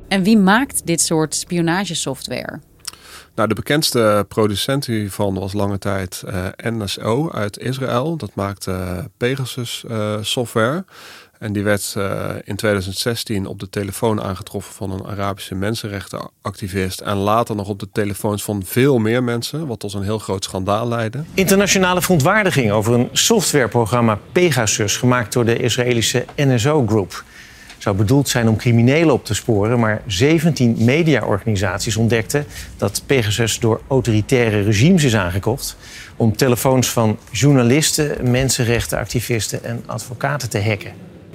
En 0.09 0.23
wie 0.23 0.39
maakt 0.39 0.87
dit 0.87 1.01
soort 1.01 1.35
spionagesoftware? 1.35 2.61
Nou, 3.35 3.49
de 3.49 3.55
bekendste 3.55 4.25
producent 4.29 4.87
hiervan 4.87 5.35
was 5.35 5.53
lange 5.53 5.79
tijd 5.79 6.23
uh, 6.27 6.47
eh, 6.47 6.53
NSO 6.57 7.31
uit 7.31 7.59
Israël. 7.59 8.17
Dat 8.17 8.35
maakte 8.35 9.05
Pegasus 9.17 9.85
uh, 9.91 10.17
software. 10.21 10.85
En 11.39 11.53
die 11.53 11.63
werd 11.63 11.95
uh, 11.99 12.31
in 12.45 12.57
2016 12.57 13.47
op 13.47 13.61
de 13.61 13.69
telefoon 13.71 14.23
aangetroffen 14.23 14.75
van 14.75 14.91
een 14.91 15.07
Arabische 15.07 15.55
mensenrechtenactivist. 15.55 17.01
En 17.01 17.17
later 17.17 17.57
nog 17.57 17.69
op 17.69 17.79
de 17.79 17.89
telefoons 17.93 18.43
van 18.43 18.63
veel 18.65 18.99
meer 18.99 19.23
mensen, 19.23 19.67
wat 19.67 19.81
tot 19.81 19.93
een 19.93 20.03
heel 20.03 20.19
groot 20.19 20.45
schandaal 20.45 20.89
leidde. 20.89 21.25
Internationale 21.35 22.03
verontwaardiging 22.03 22.71
over 22.71 22.95
een 22.95 23.09
softwareprogramma 23.13 24.19
Pegasus, 24.33 24.97
gemaakt 24.97 25.33
door 25.33 25.45
de 25.45 25.57
Israëlische 25.57 26.25
NSO 26.37 26.87
Group 26.87 27.25
zou 27.87 27.99
bedoeld 27.99 28.29
zijn 28.29 28.49
om 28.49 28.57
criminelen 28.57 29.15
op 29.15 29.25
te 29.25 29.35
sporen. 29.35 29.79
Maar 29.79 30.03
17 30.07 30.77
mediaorganisaties 30.79 31.97
ontdekten 31.97 32.47
dat 32.77 33.03
Pegasus 33.07 33.59
door 33.59 33.81
autoritaire 33.89 34.63
regimes 34.63 35.05
is 35.05 35.17
aangekocht. 35.17 35.77
om 36.17 36.37
telefoons 36.37 36.89
van 36.89 37.19
journalisten, 37.31 38.31
mensenrechtenactivisten 38.31 39.65
en 39.65 39.83
advocaten 39.87 40.51
te 40.51 40.63
hacken. 40.63 40.93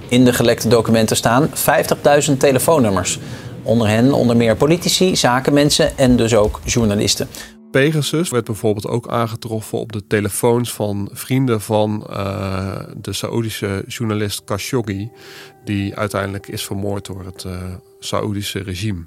In 0.08 0.24
de 0.24 0.32
gelekte 0.32 0.68
documenten 0.68 1.16
staan 1.16 1.48
50.000 1.48 2.36
telefoonnummers. 2.38 3.18
Onder 3.62 3.88
hen 3.88 4.12
onder 4.12 4.36
meer 4.36 4.56
politici, 4.56 5.16
zakenmensen 5.16 5.98
en 5.98 6.16
dus 6.16 6.34
ook 6.34 6.60
journalisten. 6.64 7.28
Pegasus 7.72 8.30
werd 8.30 8.44
bijvoorbeeld 8.44 8.86
ook 8.86 9.08
aangetroffen 9.08 9.78
op 9.78 9.92
de 9.92 10.06
telefoons 10.06 10.72
van 10.72 11.08
vrienden 11.12 11.60
van 11.60 12.06
uh, 12.10 12.80
de 12.96 13.12
Saoedische 13.12 13.84
journalist 13.86 14.44
Khashoggi, 14.44 15.10
die 15.64 15.96
uiteindelijk 15.96 16.48
is 16.48 16.64
vermoord 16.64 17.06
door 17.06 17.24
het 17.24 17.44
uh, 17.44 17.74
Saoedische 17.98 18.62
regime. 18.62 19.04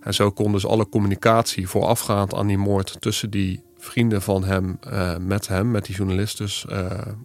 En 0.00 0.14
zo 0.14 0.30
kon 0.30 0.52
dus 0.52 0.66
alle 0.66 0.88
communicatie 0.88 1.68
voorafgaand 1.68 2.34
aan 2.34 2.46
die 2.46 2.58
moord 2.58 2.96
tussen 3.00 3.30
die 3.30 3.62
vrienden 3.78 4.22
van 4.22 4.44
hem 4.44 4.78
uh, 4.86 5.16
met 5.16 5.48
hem, 5.48 5.70
met 5.70 5.84
die 5.84 5.96
journalist 5.96 6.38
dus, 6.38 6.66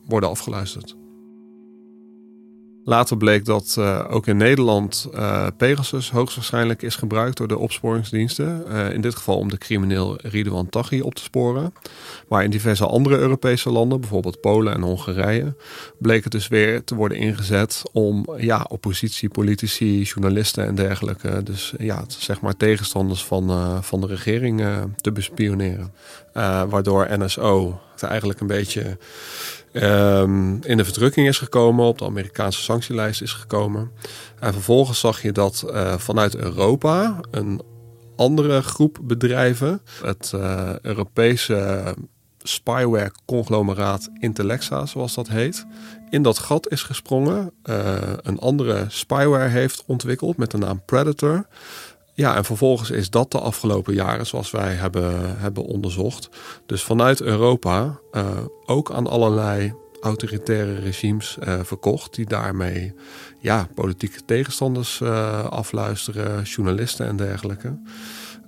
worden 0.06 0.30
afgeluisterd. 0.30 0.96
Later 2.88 3.18
bleek 3.18 3.46
dat 3.46 3.76
uh, 3.80 4.06
ook 4.10 4.28
in 4.28 4.38
Nederland 4.38 5.10
uh, 5.14 5.48
Pegasus 5.58 6.12
hoogstwaarschijnlijk 6.12 6.82
is 6.82 6.96
gebruikt 6.96 7.38
door 7.38 7.48
de 7.48 7.58
opsporingsdiensten. 7.58 8.64
Uh, 8.68 8.92
in 8.92 9.02
dit 9.02 9.16
geval 9.16 9.38
om 9.38 9.50
de 9.50 9.58
crimineel 9.58 10.18
Ridwan 10.22 10.70
Taghi 10.70 11.02
op 11.02 11.16
te 11.16 11.22
sporen. 11.22 11.74
Maar 12.28 12.44
in 12.44 12.50
diverse 12.50 12.86
andere 12.86 13.18
Europese 13.18 13.70
landen, 13.70 14.00
bijvoorbeeld 14.00 14.42
Polen 14.42 14.74
en 14.74 14.82
Hongarije, 14.82 15.56
bleek 16.00 16.24
het 16.24 16.32
dus 16.32 16.48
weer 16.48 16.84
te 16.84 16.96
worden 16.96 17.18
ingezet 17.18 17.82
om 17.92 18.26
ja, 18.38 18.66
oppositie, 18.70 19.30
politici, 19.30 20.02
journalisten 20.02 20.66
en 20.66 20.76
dergelijke, 20.76 21.44
dus 21.44 21.74
ja, 21.78 22.04
zeg 22.08 22.42
maar 22.42 22.58
tegenstanders 22.58 23.26
van, 23.26 23.84
van 23.84 24.02
de 24.02 24.08
regering 24.08 24.64
te 24.96 25.12
bespioneren. 25.12 25.94
Waardoor 26.70 27.08
NSO 27.18 27.80
eigenlijk 28.02 28.40
een 28.40 28.48
beetje 28.48 28.98
um, 29.74 30.64
in 30.64 30.78
de 30.78 30.86
verdrukking 30.86 31.28
is 31.28 31.38
gekomen, 31.38 31.86
op 31.86 31.98
de 31.98 32.06
Amerikaanse 32.06 32.62
sanctielijst 32.62 33.22
is 33.22 33.34
gekomen. 33.34 33.92
En 34.40 34.54
vervolgens 34.54 35.00
zag 35.00 35.22
je 35.22 35.32
dat 35.32 35.64
uh, 35.68 35.98
vanuit 35.98 36.36
Europa 36.36 37.20
een 37.32 37.62
andere 38.16 38.62
groep 38.62 39.00
bedrijven, 39.02 39.82
het 40.02 40.32
uh, 40.36 40.70
Europese 40.82 41.84
spyware-conglomeraat 42.44 44.10
Intellexa, 44.20 44.86
zoals 44.86 45.14
dat 45.14 45.28
heet, 45.28 45.66
in 46.10 46.22
dat 46.22 46.38
gat 46.38 46.72
is 46.72 46.84
gesprongen. 46.84 47.52
Een 48.22 48.40
andere 48.40 48.86
spyware 48.88 49.48
heeft 49.48 49.84
ontwikkeld 49.86 50.38
met 50.38 50.52
de 50.52 50.58
naam 50.58 50.82
Predator. 50.86 51.48
Ja, 52.18 52.36
en 52.36 52.46
vervolgens 52.46 52.90
is 52.92 53.10
dat 53.10 53.32
de 53.32 53.40
afgelopen 53.40 53.94
jaren, 53.94 54.26
zoals 54.26 54.52
wij 54.52 54.74
hebben, 54.74 55.40
hebben 55.40 55.64
onderzocht, 55.64 56.30
dus 56.66 56.84
vanuit 56.84 57.22
Europa 57.22 58.00
uh, 58.12 58.28
ook 58.66 58.92
aan 58.92 59.08
allerlei 59.08 59.74
autoritaire 60.02 60.74
regimes 60.80 61.38
uh, 61.44 61.60
verkocht, 61.64 62.16
die 62.16 62.26
daarmee 62.26 62.94
ja, 63.40 63.68
politieke 63.74 64.26
tegenstanders 64.26 65.00
uh, 65.00 65.46
afluisteren, 65.46 66.44
journalisten 66.44 67.08
en 67.08 67.16
dergelijke. 67.16 67.78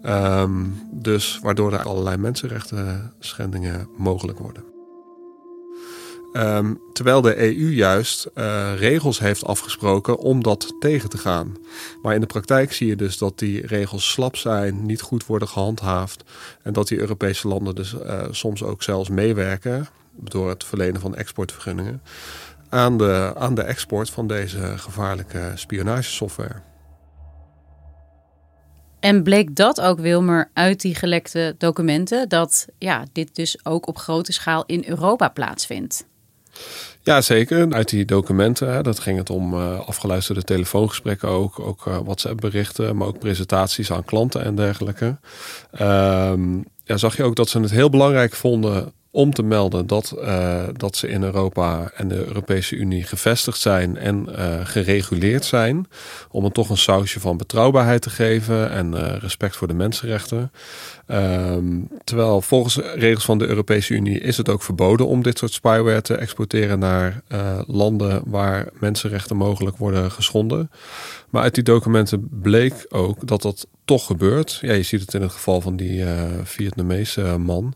Um, 0.06 0.82
dus 0.92 1.40
waardoor 1.42 1.74
er 1.74 1.84
allerlei 1.84 2.18
mensenrechten 2.18 3.14
schendingen 3.20 3.90
mogelijk 3.98 4.40
worden. 4.40 4.77
Um, 6.38 6.82
terwijl 6.94 7.22
de 7.22 7.38
EU 7.38 7.70
juist 7.70 8.28
uh, 8.36 8.72
regels 8.78 9.20
heeft 9.20 9.46
afgesproken 9.46 10.18
om 10.18 10.44
dat 10.44 10.76
tegen 10.80 11.10
te 11.10 11.18
gaan. 11.18 11.58
Maar 12.02 12.14
in 12.14 12.22
de 12.22 12.28
praktijk 12.28 12.74
zie 12.74 12.88
je 12.88 12.96
dus 12.96 13.18
dat 13.18 13.40
die 13.40 13.68
regels 13.68 14.12
slap 14.12 14.36
zijn, 14.36 14.86
niet 14.86 15.02
goed 15.02 15.26
worden 15.26 15.48
gehandhaafd. 15.48 16.24
En 16.64 16.74
dat 16.74 16.88
die 16.88 17.00
Europese 17.00 17.48
landen 17.48 17.76
dus 17.76 17.94
uh, 17.94 18.26
soms 18.32 18.64
ook 18.64 18.84
zelfs 18.84 19.10
meewerken 19.10 19.88
door 20.12 20.50
het 20.50 20.64
verlenen 20.64 21.02
van 21.02 21.16
exportvergunningen 21.16 22.02
aan 22.70 22.98
de, 22.98 23.34
aan 23.36 23.56
de 23.56 23.64
export 23.64 24.10
van 24.10 24.28
deze 24.28 24.78
gevaarlijke 24.78 25.52
spionagesoftware. 25.56 26.62
En 29.00 29.24
bleek 29.24 29.56
dat 29.56 29.82
ook, 29.82 30.00
Wilmer, 30.00 30.50
uit 30.54 30.82
die 30.82 30.96
gelekte 30.96 31.56
documenten, 31.58 32.30
dat 32.30 32.68
ja, 32.78 33.06
dit 33.12 33.36
dus 33.36 33.66
ook 33.66 33.88
op 33.88 33.98
grote 33.98 34.32
schaal 34.32 34.64
in 34.66 34.84
Europa 34.88 35.30
plaatsvindt? 35.30 36.06
Ja, 37.08 37.22
zeker. 37.22 37.74
Uit 37.74 37.90
die 37.90 38.06
documenten, 38.06 38.74
hè, 38.74 38.82
dat 38.82 39.00
ging 39.00 39.18
het 39.18 39.30
om 39.30 39.54
uh, 39.54 39.80
afgeluisterde 39.80 40.44
telefoongesprekken 40.44 41.30
ook, 41.30 41.60
ook 41.60 41.86
uh, 41.86 41.98
WhatsApp-berichten, 42.04 42.98
maar 42.98 43.08
ook 43.08 43.20
presentaties 43.20 43.92
aan 43.92 44.06
klanten 44.06 44.44
en 44.44 44.56
dergelijke. 44.56 45.18
Um, 45.82 46.66
ja, 46.84 46.98
zag 46.98 47.18
je 47.18 47.24
ook 47.24 47.36
dat 47.36 47.50
ze 47.50 47.60
het 47.60 47.72
heel 47.72 47.90
belangrijk 47.90 48.34
vonden 48.34 48.92
om 49.12 49.34
te 49.34 49.44
melden 49.44 49.88
dat, 49.88 50.14
uh, 50.18 50.64
dat 50.74 50.96
ze 50.96 51.08
in 51.08 51.24
Europa 51.24 51.92
en 51.96 52.08
de 52.08 52.26
Europese 52.26 52.76
Unie 52.76 53.04
gevestigd 53.04 53.60
zijn 53.60 53.98
en 53.98 54.28
gereguleerd 54.64 55.46
zijn. 55.46 55.88
Om 56.32 56.46
er 56.46 56.52
toch 56.52 56.70
een 56.70 56.78
sausje 56.78 57.20
van 57.20 57.38
betrouwbaarheid 57.38 58.02
te 58.02 58.10
geven 58.10 58.72
en 58.72 59.20
respect 59.20 59.56
voor 59.56 59.68
de 59.68 59.74
mensenrechten. 59.74 60.52
Um, 61.12 61.88
terwijl 62.04 62.42
volgens 62.42 62.76
regels 62.96 63.26
van 63.26 63.38
de 63.38 63.48
Europese 63.48 63.94
Unie 63.94 64.20
is 64.20 64.38
het 64.38 64.50
ook 64.50 64.64
verboden 64.64 65.08
om 65.08 65.24
dit 65.24 65.38
soort 65.38 65.54
spyware 65.54 66.02
te 66.02 66.16
exporteren 66.16 66.80
naar 66.80 67.22
landen 67.68 68.22
waar 68.26 68.70
mensenrechten 68.80 69.38
mogelijk 69.38 69.78
worden 69.78 70.12
geschonden. 70.12 70.72
Maar 71.30 71.44
uit 71.44 71.56
die 71.56 71.64
documenten 71.64 72.30
bleek 72.42 72.86
ook 72.90 73.28
dat 73.28 73.42
dat 73.42 73.68
toch 73.86 74.06
gebeurt. 74.06 74.58
Ja, 74.62 74.74
je 74.74 74.84
ziet 74.84 75.02
het 75.02 75.14
in 75.14 75.22
het 75.22 75.32
geval 75.32 75.62
van 75.62 75.76
die 75.76 76.00
uh, 76.00 76.24
Vietnamese 76.44 77.38
man. 77.38 77.74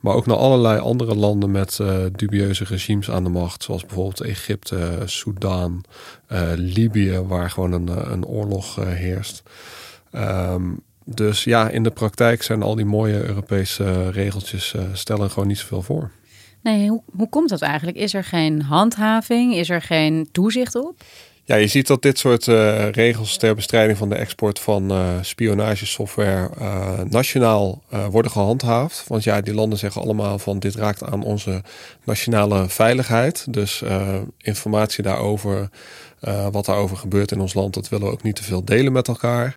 Maar 0.00 0.14
ook 0.14 0.26
naar 0.26 0.36
allerlei 0.36 0.78
andere 0.78 1.14
landen 1.14 1.50
met 1.50 1.78
uh, 1.80 1.96
dubieuze 2.12 2.64
regimes 2.64 3.10
aan 3.10 3.24
de 3.24 3.30
macht. 3.30 3.62
Zoals 3.62 3.86
bijvoorbeeld 3.86 4.20
Egypte, 4.20 5.02
Soudaan, 5.04 5.80
uh, 6.32 6.42
Libië, 6.54 7.18
waar 7.18 7.50
gewoon 7.50 7.72
een, 7.72 8.12
een 8.12 8.26
oorlog 8.26 8.76
heerst. 8.76 9.42
Um, 10.12 10.82
dus 11.04 11.44
ja, 11.44 11.68
in 11.68 11.82
de 11.82 11.90
praktijk 11.90 12.42
zijn 12.42 12.62
al 12.62 12.74
die 12.74 12.84
mooie 12.84 13.26
Europese 13.26 14.10
regeltjes 14.10 14.74
stellen 14.92 15.30
gewoon 15.30 15.48
niet 15.48 15.58
zoveel 15.58 15.82
voor. 15.82 16.10
Nee, 16.62 16.88
hoe, 16.88 17.02
hoe 17.16 17.28
komt 17.28 17.48
dat 17.48 17.60
eigenlijk? 17.60 17.96
Is 17.96 18.14
er 18.14 18.24
geen 18.24 18.62
handhaving? 18.62 19.54
Is 19.54 19.70
er 19.70 19.82
geen 19.82 20.28
toezicht 20.32 20.74
op? 20.74 20.94
Ja, 21.46 21.56
je 21.56 21.66
ziet 21.66 21.86
dat 21.86 22.02
dit 22.02 22.18
soort 22.18 22.46
uh, 22.46 22.88
regels 22.90 23.36
ter 23.36 23.54
bestrijding 23.54 23.98
van 23.98 24.08
de 24.08 24.14
export 24.14 24.58
van 24.58 24.92
uh, 24.92 25.08
spionagesoftware 25.20 26.50
uh, 26.58 27.00
nationaal 27.08 27.82
worden 28.10 28.30
gehandhaafd. 28.30 29.04
Want 29.08 29.24
ja, 29.24 29.40
die 29.40 29.54
landen 29.54 29.78
zeggen 29.78 30.02
allemaal 30.02 30.38
van 30.38 30.58
dit 30.58 30.74
raakt 30.74 31.02
aan 31.02 31.22
onze 31.22 31.62
nationale 32.04 32.68
veiligheid. 32.68 33.46
Dus 33.52 33.82
informatie 34.38 35.02
daarover, 35.02 35.68
wat 36.50 36.64
daarover 36.64 36.96
gebeurt 36.96 37.32
in 37.32 37.40
ons 37.40 37.54
land, 37.54 37.74
dat 37.74 37.88
willen 37.88 38.06
we 38.06 38.12
ook 38.12 38.22
niet 38.22 38.36
te 38.36 38.44
veel 38.44 38.64
delen 38.64 38.92
met 38.92 39.08
elkaar. 39.08 39.54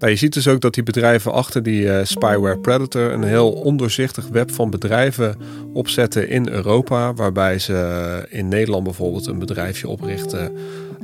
Nou, 0.00 0.12
je 0.12 0.18
ziet 0.18 0.32
dus 0.32 0.48
ook 0.48 0.60
dat 0.60 0.74
die 0.74 0.82
bedrijven 0.82 1.32
achter 1.32 1.62
die 1.62 1.82
uh, 1.82 2.00
spyware 2.02 2.58
predator 2.58 3.12
een 3.12 3.22
heel 3.22 3.52
ondoorzichtig 3.52 4.28
web 4.28 4.50
van 4.50 4.70
bedrijven 4.70 5.36
opzetten 5.72 6.28
in 6.28 6.48
Europa, 6.48 7.14
waarbij 7.14 7.58
ze 7.58 8.26
in 8.28 8.48
Nederland 8.48 8.84
bijvoorbeeld 8.84 9.26
een 9.26 9.38
bedrijfje 9.38 9.88
oprichten 9.88 10.52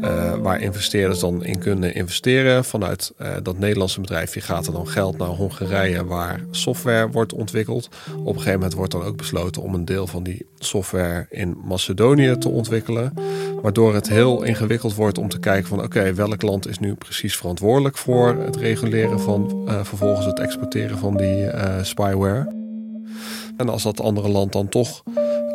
uh, 0.01 0.35
waar 0.35 0.61
investeerders 0.61 1.21
dan 1.21 1.45
in 1.45 1.59
kunnen 1.59 1.95
investeren. 1.95 2.65
Vanuit 2.65 3.13
uh, 3.21 3.29
dat 3.43 3.59
Nederlandse 3.59 4.01
bedrijfje 4.01 4.41
gaat 4.41 4.67
er 4.67 4.73
dan 4.73 4.89
geld 4.89 5.19
naar 5.19 5.29
Hongarije 5.29 6.05
waar 6.05 6.41
software 6.51 7.11
wordt 7.11 7.33
ontwikkeld. 7.33 7.89
Op 8.19 8.27
een 8.27 8.33
gegeven 8.33 8.53
moment 8.53 8.75
wordt 8.75 8.93
dan 8.93 9.03
ook 9.03 9.17
besloten 9.17 9.63
om 9.63 9.75
een 9.75 9.85
deel 9.85 10.07
van 10.07 10.23
die 10.23 10.47
software 10.59 11.27
in 11.31 11.57
Macedonië 11.65 12.39
te 12.39 12.49
ontwikkelen. 12.49 13.15
Waardoor 13.63 13.95
het 13.95 14.09
heel 14.09 14.43
ingewikkeld 14.43 14.95
wordt 14.95 15.19
om 15.19 15.29
te 15.29 15.39
kijken 15.39 15.69
van 15.69 15.83
oké, 15.83 16.15
welk 16.15 16.43
land 16.43 16.69
is 16.69 16.79
nu 16.79 16.95
precies 16.95 17.37
verantwoordelijk 17.37 17.97
voor 17.97 18.37
het 18.45 18.57
reguleren 18.57 19.21
van 19.21 19.65
uh, 19.69 19.85
vervolgens 19.85 20.27
het 20.27 20.39
exporteren 20.39 20.99
van 20.99 21.17
die 21.17 21.51
spyware. 21.83 22.55
En 23.57 23.69
als 23.69 23.83
dat 23.83 24.01
andere 24.01 24.29
land 24.29 24.53
dan 24.53 24.69
toch 24.69 25.03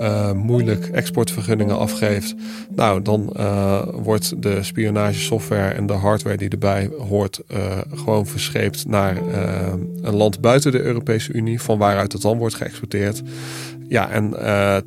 uh, 0.01 0.31
moeilijk 0.31 0.85
exportvergunningen 0.85 1.77
afgeeft, 1.77 2.35
nou 2.75 3.01
dan 3.01 3.33
uh, 3.37 3.81
wordt 3.93 4.41
de 4.41 4.63
spionagesoftware 4.63 5.73
en 5.73 5.85
de 5.85 5.93
hardware 5.93 6.37
die 6.37 6.49
erbij 6.49 6.89
hoort 7.07 7.41
uh, 7.47 7.77
gewoon 7.93 8.27
verscheept 8.27 8.87
naar 8.87 9.17
een 10.01 10.15
land 10.15 10.41
buiten 10.41 10.71
de 10.71 10.81
Europese 10.81 11.33
Unie, 11.33 11.61
van 11.61 11.77
waaruit 11.77 12.11
het 12.11 12.21
dan 12.21 12.37
wordt 12.37 12.55
geëxporteerd. 12.55 13.21
Ja, 13.87 14.09
en 14.09 14.33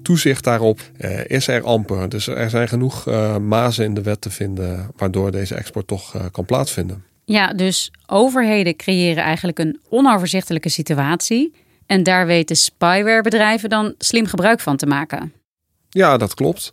toezicht 0.03 0.45
daarop 0.45 0.81
is 1.27 1.49
er 1.49 1.63
amper. 1.63 2.09
Dus 2.09 2.27
er 2.27 2.51
zijn 2.51 2.69
genoeg 2.69 3.07
mazen 3.41 3.85
in 3.85 3.95
de 3.95 4.03
wet 4.03 4.21
te 4.21 4.31
vinden 4.31 4.91
waardoor 4.97 5.31
deze 5.31 5.55
export 5.55 5.87
toch 5.87 6.31
kan 6.31 6.45
plaatsvinden. 6.45 7.05
Ja, 7.25 7.53
dus 7.53 7.91
overheden 8.07 8.77
creëren 8.77 9.23
eigenlijk 9.23 9.59
een 9.59 9.81
onoverzichtelijke 9.89 10.69
situatie 10.69 11.53
en 11.87 12.03
daar 12.03 12.27
weten 12.27 12.57
spywarebedrijven 12.57 13.69
dan 13.69 13.95
slim 13.99 14.27
gebruik 14.27 14.61
van 14.61 14.77
te 14.77 14.87
maken. 14.87 15.33
Ja, 15.89 16.17
dat 16.17 16.35
klopt. 16.35 16.73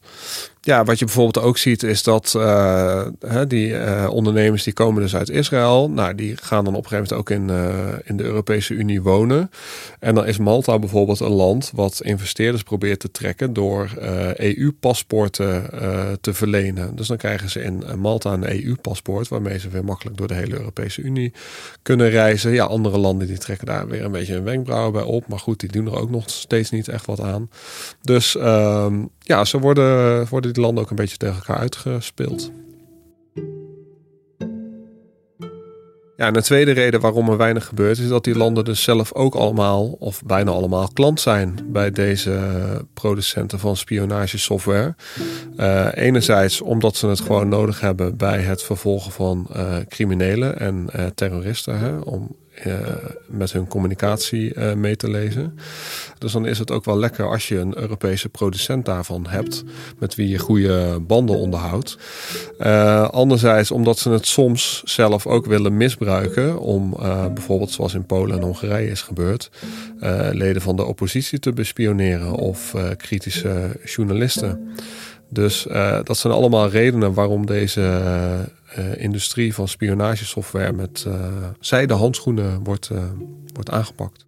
Ja, 0.64 0.84
wat 0.84 1.00
je 1.00 1.06
bijvoorbeeld 1.06 1.46
ook 1.46 1.58
ziet 1.58 1.84
is 1.84 2.04
dat 2.04 2.34
uh, 2.38 3.08
die 3.48 3.68
uh, 3.68 4.08
ondernemers 4.12 4.64
die 4.64 4.74
komen 4.74 5.02
dus 5.02 5.16
uit 5.16 5.30
Israël. 5.30 5.90
Nou, 5.90 6.16
die 6.16 6.38
gaan 6.38 6.64
dan 6.64 6.76
op 6.76 6.84
een 6.84 6.90
gegeven 6.90 7.16
moment 7.16 7.30
ook 7.30 7.38
in, 7.38 7.48
uh, 7.48 8.00
in 8.04 8.18
de 8.18 8.24
Europese 8.24 8.74
Unie 8.74 9.02
wonen. 9.02 9.52
En 10.00 10.16
dan 10.16 10.26
is 10.26 10.38
Malta 10.38 10.80
bijvoorbeeld 10.80 11.20
een 11.20 11.32
land 11.32 11.72
wat 11.76 12.02
investeerders 12.04 12.64
probeert 12.64 13.00
te 13.00 13.12
trekken 13.12 13.54
door 13.54 13.92
EU-paspoorten 14.36 15.70
te 16.22 16.34
verlenen. 16.34 16.96
Dus 16.96 17.08
dan 17.08 17.18
krijgen 17.18 17.50
ze 17.50 17.62
in 17.62 17.84
Malta 17.98 18.34
een 18.34 18.66
EU-paspoort 18.66 19.28
waarmee 19.28 19.60
ze 19.60 19.70
weer 19.70 19.86
makkelijk 19.86 20.18
door 20.18 20.28
de 20.28 20.34
hele 20.34 20.58
Europese 20.58 21.02
Unie 21.02 21.34
kunnen 21.82 22.10
reizen. 22.10 22.52
Ja, 22.52 22.66
andere 22.66 22.98
landen 22.98 23.28
die 23.28 23.38
trekken 23.38 23.66
daar 23.68 23.88
weer 23.88 24.04
een 24.04 24.12
beetje 24.12 24.36
een 24.36 24.44
wenkbrauwen 24.44 24.92
bij 24.92 25.04
op. 25.04 25.28
Maar 25.28 25.40
goed, 25.40 25.60
die 25.60 25.72
doen 25.72 25.86
er 25.86 26.00
ook 26.00 26.10
nog 26.10 26.30
steeds 26.30 26.70
niet 26.70 26.88
echt 26.88 27.06
wat 27.06 27.22
aan. 27.22 27.50
Dus 28.02 28.36
ehm, 28.36 29.04
ja, 29.24 29.46
ze 29.46 29.60
worden, 29.60 30.28
worden 30.30 30.54
die 30.54 30.64
landen 30.64 30.84
ook 30.84 30.90
een 30.90 30.96
beetje 30.96 31.18
tegen 31.18 31.36
elkaar 31.36 31.58
uitgespeeld. 31.58 32.52
Ja, 36.22 36.28
en 36.28 36.34
de 36.34 36.42
tweede 36.42 36.72
reden 36.72 37.00
waarom 37.00 37.30
er 37.30 37.38
weinig 37.38 37.66
gebeurt, 37.66 37.98
is 37.98 38.08
dat 38.08 38.24
die 38.24 38.38
landen 38.38 38.66
dus 38.66 38.84
zelf 38.84 39.14
ook 39.14 39.36
allemaal, 39.36 39.96
of 40.00 40.24
bijna 40.26 40.52
allemaal, 40.52 40.90
klant 40.94 41.20
zijn 41.20 41.60
bij 41.68 41.92
deze 41.92 42.40
producenten 42.94 43.60
van 43.60 43.78
spionagesoftware. 43.78 44.96
Uh, 45.58 45.88
enerzijds 45.94 46.62
omdat 46.62 46.96
ze 46.96 47.08
het 47.08 47.20
gewoon 47.20 47.48
nodig 47.48 47.80
hebben 47.80 48.18
bij 48.18 48.40
het 48.40 48.64
vervolgen 48.64 49.12
van 49.12 49.48
uh, 49.56 49.76
criminelen 49.88 50.60
en 50.60 50.88
uh, 50.96 51.06
terroristen, 51.16 51.80
hè, 51.80 51.98
om 51.98 52.36
met 53.28 53.52
hun 53.52 53.68
communicatie 53.68 54.56
uh, 54.56 54.74
mee 54.74 54.96
te 54.96 55.10
lezen. 55.10 55.60
Dus 56.18 56.32
dan 56.32 56.46
is 56.46 56.60
het 56.60 56.72
ook 56.72 56.86
wel 56.86 56.98
lekker 56.98 57.30
als 57.30 57.48
je 57.48 57.58
een 57.58 57.78
Europese 57.78 58.30
producent 58.30 58.86
daarvan 58.86 59.28
hebt, 59.28 59.64
met 60.00 60.16
wie 60.16 60.30
je 60.30 60.38
goede 60.38 61.00
banden 61.00 61.38
onderhoudt. 61.38 61.98
Uh, 62.60 63.10
anderzijds 63.10 63.72
omdat 63.72 64.00
ze 64.00 64.10
het 64.10 64.28
soms 64.28 64.82
zelf 64.86 65.28
ook 65.28 65.46
willen 65.46 65.78
misbruiken 65.78 66.60
om 66.60 66.96
bijvoorbeeld 67.34 67.72
zoals 67.72 67.94
in 67.94 68.06
Polen 68.06 68.38
en 68.38 68.44
Hongarije 68.44 68.90
is 68.92 69.02
gebeurd, 69.02 69.50
leden 70.32 70.62
van 70.62 70.76
de 70.76 70.86
oppositie 70.86 71.40
te 71.40 71.54
bespioneren 71.54 72.34
of 72.34 72.76
kritische 72.98 73.80
journalisten. 73.86 74.70
Dus 75.30 75.68
dat 76.04 76.18
zijn 76.18 76.34
allemaal 76.34 76.70
redenen 76.70 77.14
waarom 77.14 77.46
deze 77.46 78.02
uh, 78.78 79.02
industrie 79.04 79.54
van 79.54 79.68
spionagesoftware 79.68 80.72
met 80.72 81.04
uh, 81.08 81.14
zijde 81.60 81.94
handschoenen 81.94 82.64
wordt, 82.64 82.90
uh, 82.92 83.04
wordt 83.54 83.70
aangepakt. 83.70 84.26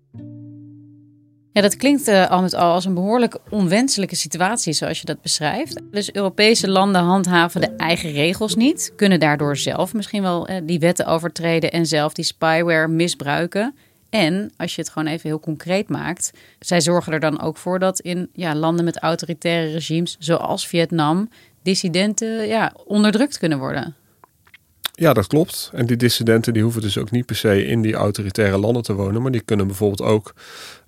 Ja, 1.51 1.61
dat 1.61 1.75
klinkt 1.75 2.07
al 2.07 2.41
met 2.41 2.53
al 2.53 2.71
als 2.71 2.85
een 2.85 2.93
behoorlijk 2.93 3.37
onwenselijke 3.49 4.15
situatie, 4.15 4.73
zoals 4.73 4.99
je 4.99 5.05
dat 5.05 5.21
beschrijft. 5.21 5.81
Dus 5.91 6.13
Europese 6.13 6.69
landen 6.69 7.01
handhaven 7.01 7.61
de 7.61 7.75
eigen 7.77 8.11
regels 8.11 8.55
niet, 8.55 8.93
kunnen 8.95 9.19
daardoor 9.19 9.57
zelf 9.57 9.93
misschien 9.93 10.21
wel 10.21 10.47
die 10.63 10.79
wetten 10.79 11.05
overtreden 11.05 11.71
en 11.71 11.85
zelf 11.85 12.13
die 12.13 12.25
spyware 12.25 12.87
misbruiken. 12.87 13.75
En 14.09 14.51
als 14.57 14.75
je 14.75 14.81
het 14.81 14.89
gewoon 14.89 15.07
even 15.07 15.29
heel 15.29 15.39
concreet 15.39 15.89
maakt, 15.89 16.31
zij 16.59 16.81
zorgen 16.81 17.13
er 17.13 17.19
dan 17.19 17.41
ook 17.41 17.57
voor 17.57 17.79
dat 17.79 17.99
in 17.99 18.29
ja, 18.33 18.55
landen 18.55 18.85
met 18.85 18.99
autoritaire 18.99 19.71
regimes, 19.71 20.15
zoals 20.19 20.67
Vietnam, 20.67 21.29
dissidenten 21.61 22.47
ja, 22.47 22.73
onderdrukt 22.85 23.37
kunnen 23.37 23.59
worden. 23.59 23.95
Ja, 24.95 25.13
dat 25.13 25.27
klopt. 25.27 25.71
En 25.73 25.85
die 25.85 25.97
dissidenten 25.97 26.53
die 26.53 26.63
hoeven 26.63 26.81
dus 26.81 26.97
ook 26.97 27.11
niet 27.11 27.25
per 27.25 27.35
se 27.35 27.65
in 27.65 27.81
die 27.81 27.93
autoritaire 27.93 28.57
landen 28.57 28.83
te 28.83 28.93
wonen, 28.93 29.21
maar 29.21 29.31
die 29.31 29.41
kunnen 29.41 29.67
bijvoorbeeld 29.67 30.01
ook 30.01 30.33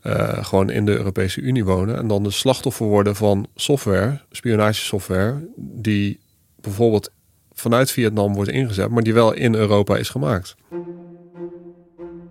uh, 0.03 0.45
gewoon 0.45 0.69
in 0.69 0.85
de 0.85 0.91
Europese 0.91 1.41
Unie 1.41 1.65
wonen 1.65 1.97
en 1.97 2.07
dan 2.07 2.23
de 2.23 2.31
slachtoffer 2.31 2.85
worden 2.85 3.15
van 3.15 3.47
software, 3.55 4.21
spionagesoftware, 4.31 5.49
die 5.55 6.19
bijvoorbeeld 6.61 7.11
vanuit 7.53 7.91
Vietnam 7.91 8.33
wordt 8.33 8.49
ingezet, 8.49 8.89
maar 8.89 9.03
die 9.03 9.13
wel 9.13 9.33
in 9.33 9.55
Europa 9.55 9.97
is 9.97 10.09
gemaakt. 10.09 10.55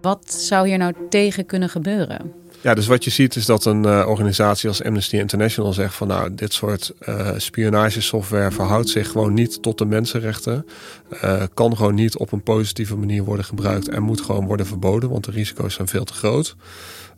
Wat 0.01 0.33
zou 0.33 0.69
hier 0.69 0.79
nou 0.79 0.95
tegen 1.09 1.47
kunnen 1.47 1.69
gebeuren? 1.69 2.33
Ja, 2.65 2.75
dus 2.75 2.87
wat 2.87 3.05
je 3.05 3.11
ziet 3.11 3.37
is 3.37 3.47
dat 3.47 3.65
een 3.65 3.85
uh, 3.87 4.05
organisatie 4.09 4.69
als 4.69 4.83
Amnesty 4.83 5.17
International 5.17 5.73
zegt 5.73 5.95
van 5.95 6.09
nou, 6.09 6.35
dit 6.35 6.53
soort 6.53 6.93
uh, 7.09 7.31
spionagesoftware 7.37 8.51
verhoudt 8.51 8.89
zich 8.89 9.11
gewoon 9.11 9.35
niet 9.35 9.63
tot 9.63 9.79
de 9.79 9.85
mensenrechten. 9.85 10.67
Uh, 11.13 11.43
kan 11.55 11.77
gewoon 11.77 11.95
niet 11.95 12.17
op 12.17 12.33
een 12.33 12.43
positieve 12.43 12.97
manier 12.97 13.25
worden 13.25 13.45
gebruikt 13.45 13.89
en 13.89 14.03
moet 14.03 14.21
gewoon 14.21 14.47
worden 14.47 14.67
verboden, 14.67 15.11
want 15.11 15.25
de 15.25 15.31
risico's 15.31 15.75
zijn 15.75 15.89
veel 15.89 16.05
te 16.05 16.13
groot. 16.13 16.57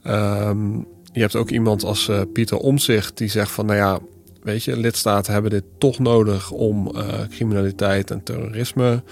Um, 0.06 0.86
je 1.12 1.20
hebt 1.20 1.36
ook 1.36 1.50
iemand 1.50 1.84
als 1.84 2.10
Pieter 2.32 2.58
Omzicht 2.58 3.16
die 3.16 3.28
zegt 3.28 3.50
van 3.50 3.66
nou 3.66 3.78
ja, 3.78 3.98
weet 4.46 4.64
je, 4.64 4.76
lidstaten 4.76 5.32
hebben 5.32 5.50
dit 5.50 5.64
toch 5.78 5.98
nodig 5.98 6.50
om 6.50 6.92
criminaliteit 7.30 8.10
en 8.10 8.22
terrorisme 8.22 9.02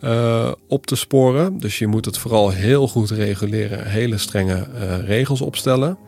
uh, 0.00 0.52
op 0.68 0.86
te 0.86 0.96
sporen. 0.96 1.58
Dus 1.58 1.78
je 1.78 1.86
moet 1.86 2.04
het 2.04 2.18
vooral 2.18 2.50
heel 2.50 2.88
goed 2.88 3.10
reguleren, 3.10 3.86
hele 3.86 4.18
strenge 4.18 4.66
uh, 4.74 4.98
regels 5.06 5.40
opstellen. 5.40 5.98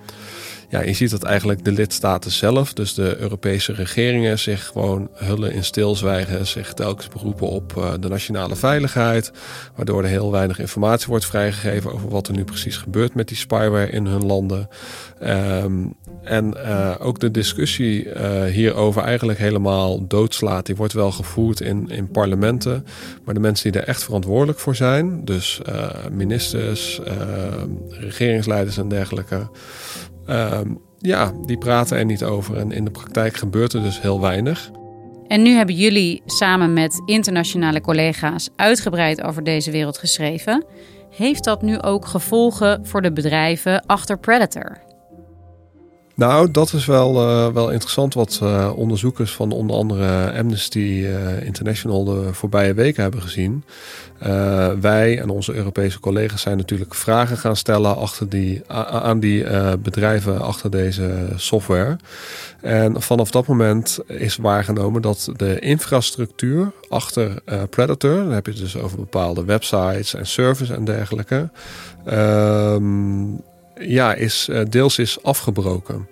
Ja, 0.70 0.82
je 0.82 0.92
ziet 0.92 1.10
dat 1.10 1.22
eigenlijk 1.22 1.64
de 1.64 1.72
lidstaten 1.72 2.30
zelf, 2.30 2.72
dus 2.72 2.94
de 2.94 3.16
Europese 3.16 3.72
regeringen, 3.72 4.38
zich 4.38 4.66
gewoon 4.66 5.08
hullen 5.12 5.52
in 5.52 5.64
stilzwijgen, 5.64 6.46
zich 6.46 6.72
telkens 6.72 7.08
beroepen 7.08 7.48
op 7.48 7.74
uh, 7.78 7.92
de 8.00 8.08
nationale 8.08 8.56
veiligheid, 8.56 9.32
waardoor 9.76 10.02
er 10.02 10.08
heel 10.08 10.32
weinig 10.32 10.58
informatie 10.58 11.06
wordt 11.08 11.26
vrijgegeven 11.26 11.92
over 11.92 12.08
wat 12.08 12.28
er 12.28 12.34
nu 12.34 12.44
precies 12.44 12.76
gebeurt 12.76 13.14
met 13.14 13.28
die 13.28 13.36
spyware 13.36 13.90
in 13.90 14.06
hun 14.06 14.26
landen. 14.26 14.68
Um, 15.22 15.94
en 16.22 16.54
uh, 16.56 16.94
ook 16.98 17.18
de 17.18 17.30
discussie 17.30 18.04
uh, 18.04 18.44
hierover 18.44 19.02
eigenlijk 19.02 19.38
helemaal 19.38 20.06
doodslaat. 20.06 20.66
Die 20.66 20.76
wordt 20.76 20.92
wel 20.92 21.12
gevoerd 21.12 21.60
in, 21.60 21.88
in 21.90 22.10
parlementen. 22.10 22.86
Maar 23.24 23.34
de 23.34 23.40
mensen 23.40 23.72
die 23.72 23.80
er 23.80 23.88
echt 23.88 24.04
verantwoordelijk 24.04 24.58
voor 24.58 24.74
zijn, 24.74 25.24
dus 25.24 25.60
ministers, 26.10 27.00
regeringsleiders 27.88 28.76
en 28.76 28.88
dergelijke, 28.88 29.50
ja, 30.98 31.32
die 31.46 31.58
praten 31.58 31.96
er 31.98 32.04
niet 32.04 32.24
over. 32.24 32.56
En 32.56 32.72
in 32.72 32.84
de 32.84 32.90
praktijk 32.90 33.36
gebeurt 33.36 33.72
er 33.72 33.82
dus 33.82 34.00
heel 34.00 34.20
weinig. 34.20 34.70
En 35.26 35.42
nu 35.42 35.50
hebben 35.50 35.74
jullie 35.74 36.22
samen 36.26 36.72
met 36.72 37.02
internationale 37.04 37.80
collega's 37.80 38.48
uitgebreid 38.56 39.22
over 39.22 39.44
deze 39.44 39.70
wereld 39.70 39.98
geschreven. 39.98 40.64
Heeft 41.10 41.44
dat 41.44 41.62
nu 41.62 41.80
ook 41.80 42.06
gevolgen 42.06 42.86
voor 42.86 43.02
de 43.02 43.12
bedrijven 43.12 43.86
achter 43.86 44.18
Predator? 44.18 44.87
Nou, 46.18 46.50
dat 46.50 46.72
is 46.72 46.86
wel, 46.86 47.14
uh, 47.14 47.52
wel 47.52 47.70
interessant 47.70 48.14
wat 48.14 48.40
uh, 48.42 48.72
onderzoekers 48.74 49.32
van 49.32 49.52
onder 49.52 49.76
andere 49.76 50.32
Amnesty 50.38 50.78
uh, 50.78 51.42
International 51.42 52.04
de 52.04 52.28
voorbije 52.32 52.74
weken 52.74 53.02
hebben 53.02 53.22
gezien. 53.22 53.64
wij 54.80 55.20
en 55.20 55.28
onze 55.28 55.54
Europese 55.54 56.00
collega's 56.00 56.40
zijn 56.40 56.56
natuurlijk 56.56 56.94
vragen 56.94 57.36
gaan 57.36 57.56
stellen 57.56 57.96
achter 57.96 58.28
die, 58.28 58.62
aan 58.68 59.20
die 59.20 59.44
bedrijven 59.78 60.40
achter 60.40 60.70
deze 60.70 61.28
software. 61.36 61.96
En 62.60 63.02
vanaf 63.02 63.30
dat 63.30 63.46
moment 63.46 63.98
is 64.06 64.36
waargenomen 64.36 65.02
dat 65.02 65.32
de 65.36 65.58
infrastructuur 65.58 66.72
achter 66.88 67.42
Predator, 67.70 68.16
dan 68.16 68.32
heb 68.32 68.46
je 68.46 68.52
het 68.52 68.60
dus 68.60 68.76
over 68.76 68.98
bepaalde 68.98 69.44
websites 69.44 70.14
en 70.14 70.26
servers 70.26 70.70
en 70.70 70.84
dergelijke. 70.84 71.48
Ehm, 73.78 73.90
ja, 73.90 74.14
is, 74.14 74.48
uh, 74.50 74.60
deels 74.68 74.98
is 74.98 75.22
afgebroken. 75.22 76.08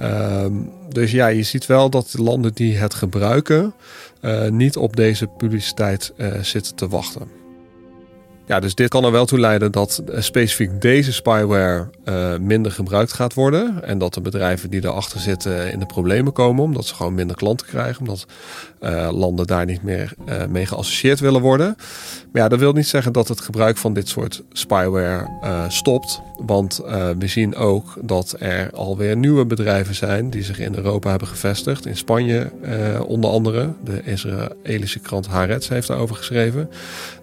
Uh, 0.00 0.46
dus 0.88 1.10
ja, 1.10 1.26
je 1.26 1.42
ziet 1.42 1.66
wel 1.66 1.90
dat 1.90 2.10
de 2.10 2.22
landen 2.22 2.52
die 2.54 2.76
het 2.76 2.94
gebruiken 2.94 3.74
uh, 4.20 4.48
niet 4.48 4.76
op 4.76 4.96
deze 4.96 5.26
publiciteit 5.26 6.12
uh, 6.16 6.42
zitten 6.42 6.74
te 6.74 6.88
wachten. 6.88 7.45
Ja, 8.46 8.60
dus 8.60 8.74
dit 8.74 8.88
kan 8.88 9.04
er 9.04 9.12
wel 9.12 9.26
toe 9.26 9.40
leiden 9.40 9.72
dat 9.72 10.02
specifiek 10.18 10.80
deze 10.80 11.12
spyware 11.12 11.88
uh, 12.04 12.36
minder 12.36 12.72
gebruikt 12.72 13.12
gaat 13.12 13.34
worden. 13.34 13.84
En 13.84 13.98
dat 13.98 14.14
de 14.14 14.20
bedrijven 14.20 14.70
die 14.70 14.84
erachter 14.84 15.20
zitten 15.20 15.72
in 15.72 15.78
de 15.78 15.86
problemen 15.86 16.32
komen. 16.32 16.64
Omdat 16.64 16.86
ze 16.86 16.94
gewoon 16.94 17.14
minder 17.14 17.36
klanten 17.36 17.66
krijgen. 17.66 18.00
Omdat 18.00 18.26
uh, 18.80 19.08
landen 19.12 19.46
daar 19.46 19.64
niet 19.64 19.82
meer 19.82 20.12
mee 20.48 20.66
geassocieerd 20.66 21.20
willen 21.20 21.40
worden. 21.40 21.76
Maar 22.32 22.42
ja, 22.42 22.48
dat 22.48 22.58
wil 22.58 22.72
niet 22.72 22.86
zeggen 22.86 23.12
dat 23.12 23.28
het 23.28 23.40
gebruik 23.40 23.76
van 23.76 23.92
dit 23.92 24.08
soort 24.08 24.42
spyware 24.52 25.66
stopt. 25.68 26.20
Want 26.46 26.80
we 27.18 27.26
zien 27.26 27.56
ook 27.56 27.94
dat 28.02 28.34
er 28.38 28.70
alweer 28.72 29.16
nieuwe 29.16 29.46
bedrijven 29.46 29.94
zijn 29.94 30.30
die 30.30 30.42
zich 30.42 30.58
in 30.58 30.74
Europa 30.74 31.10
hebben 31.10 31.28
gevestigd. 31.28 31.86
In 31.86 31.96
Spanje 31.96 32.50
onder 33.06 33.30
andere. 33.30 33.72
De 33.84 34.02
Israëlische 34.04 34.98
krant 34.98 35.26
Haaretz 35.26 35.68
heeft 35.68 35.88
daarover 35.88 36.16
geschreven. 36.16 36.70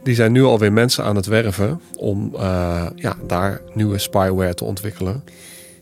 Die 0.04 0.16
zijn 0.16 0.32
nu 0.32 0.44
alweer 0.44 0.74
mensen 0.74 1.04
aan 1.04 1.16
het 1.16 1.26
werven 1.26 1.82
om 1.98 2.32
uh, 2.34 2.88
ja, 2.96 3.16
daar 3.28 3.62
nieuwe 3.74 3.98
spyware 3.98 4.54
te 4.54 4.64
ontwikkelen. 4.64 5.24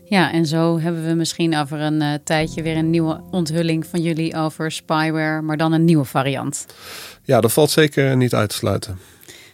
Ja, 0.04 0.32
en 0.32 0.46
zo 0.46 0.80
hebben 0.80 1.06
we 1.06 1.14
misschien 1.14 1.56
over 1.56 1.80
een 1.80 2.00
uh, 2.00 2.14
tijdje 2.24 2.62
weer 2.62 2.76
een 2.76 2.90
nieuwe 2.90 3.20
onthulling 3.30 3.86
van 3.86 4.02
jullie 4.02 4.36
over 4.36 4.72
spyware, 4.72 5.40
maar 5.42 5.56
dan 5.56 5.72
een 5.72 5.84
nieuwe 5.84 6.04
variant. 6.04 6.66
Ja, 7.22 7.40
dat 7.40 7.52
valt 7.52 7.70
zeker 7.70 8.16
niet 8.16 8.34
uit 8.34 8.48
te 8.48 8.54
sluiten. 8.56 8.98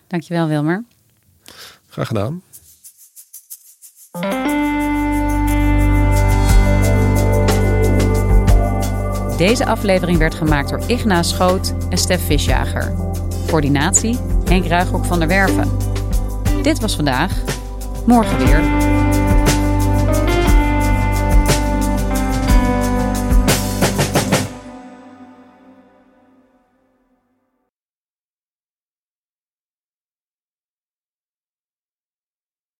Dankjewel, 0.06 0.48
Wilmer. 0.48 0.84
Graag 1.88 2.06
gedaan. 2.06 2.42
Deze 9.36 9.66
aflevering 9.66 10.18
werd 10.18 10.34
gemaakt 10.34 10.68
door 10.68 10.82
Igna 10.86 11.22
Schoot 11.22 11.74
en 11.90 11.98
Stef 11.98 12.26
Visjager. 12.26 12.94
Coördinatie 13.46 14.18
Henk 14.48 14.66
Ruigrok 14.66 15.04
van 15.04 15.18
der 15.18 15.28
Werven. 15.28 15.70
Dit 16.62 16.80
was 16.80 16.96
vandaag. 16.96 17.32
Morgen 18.06 18.38
weer. 18.38 18.97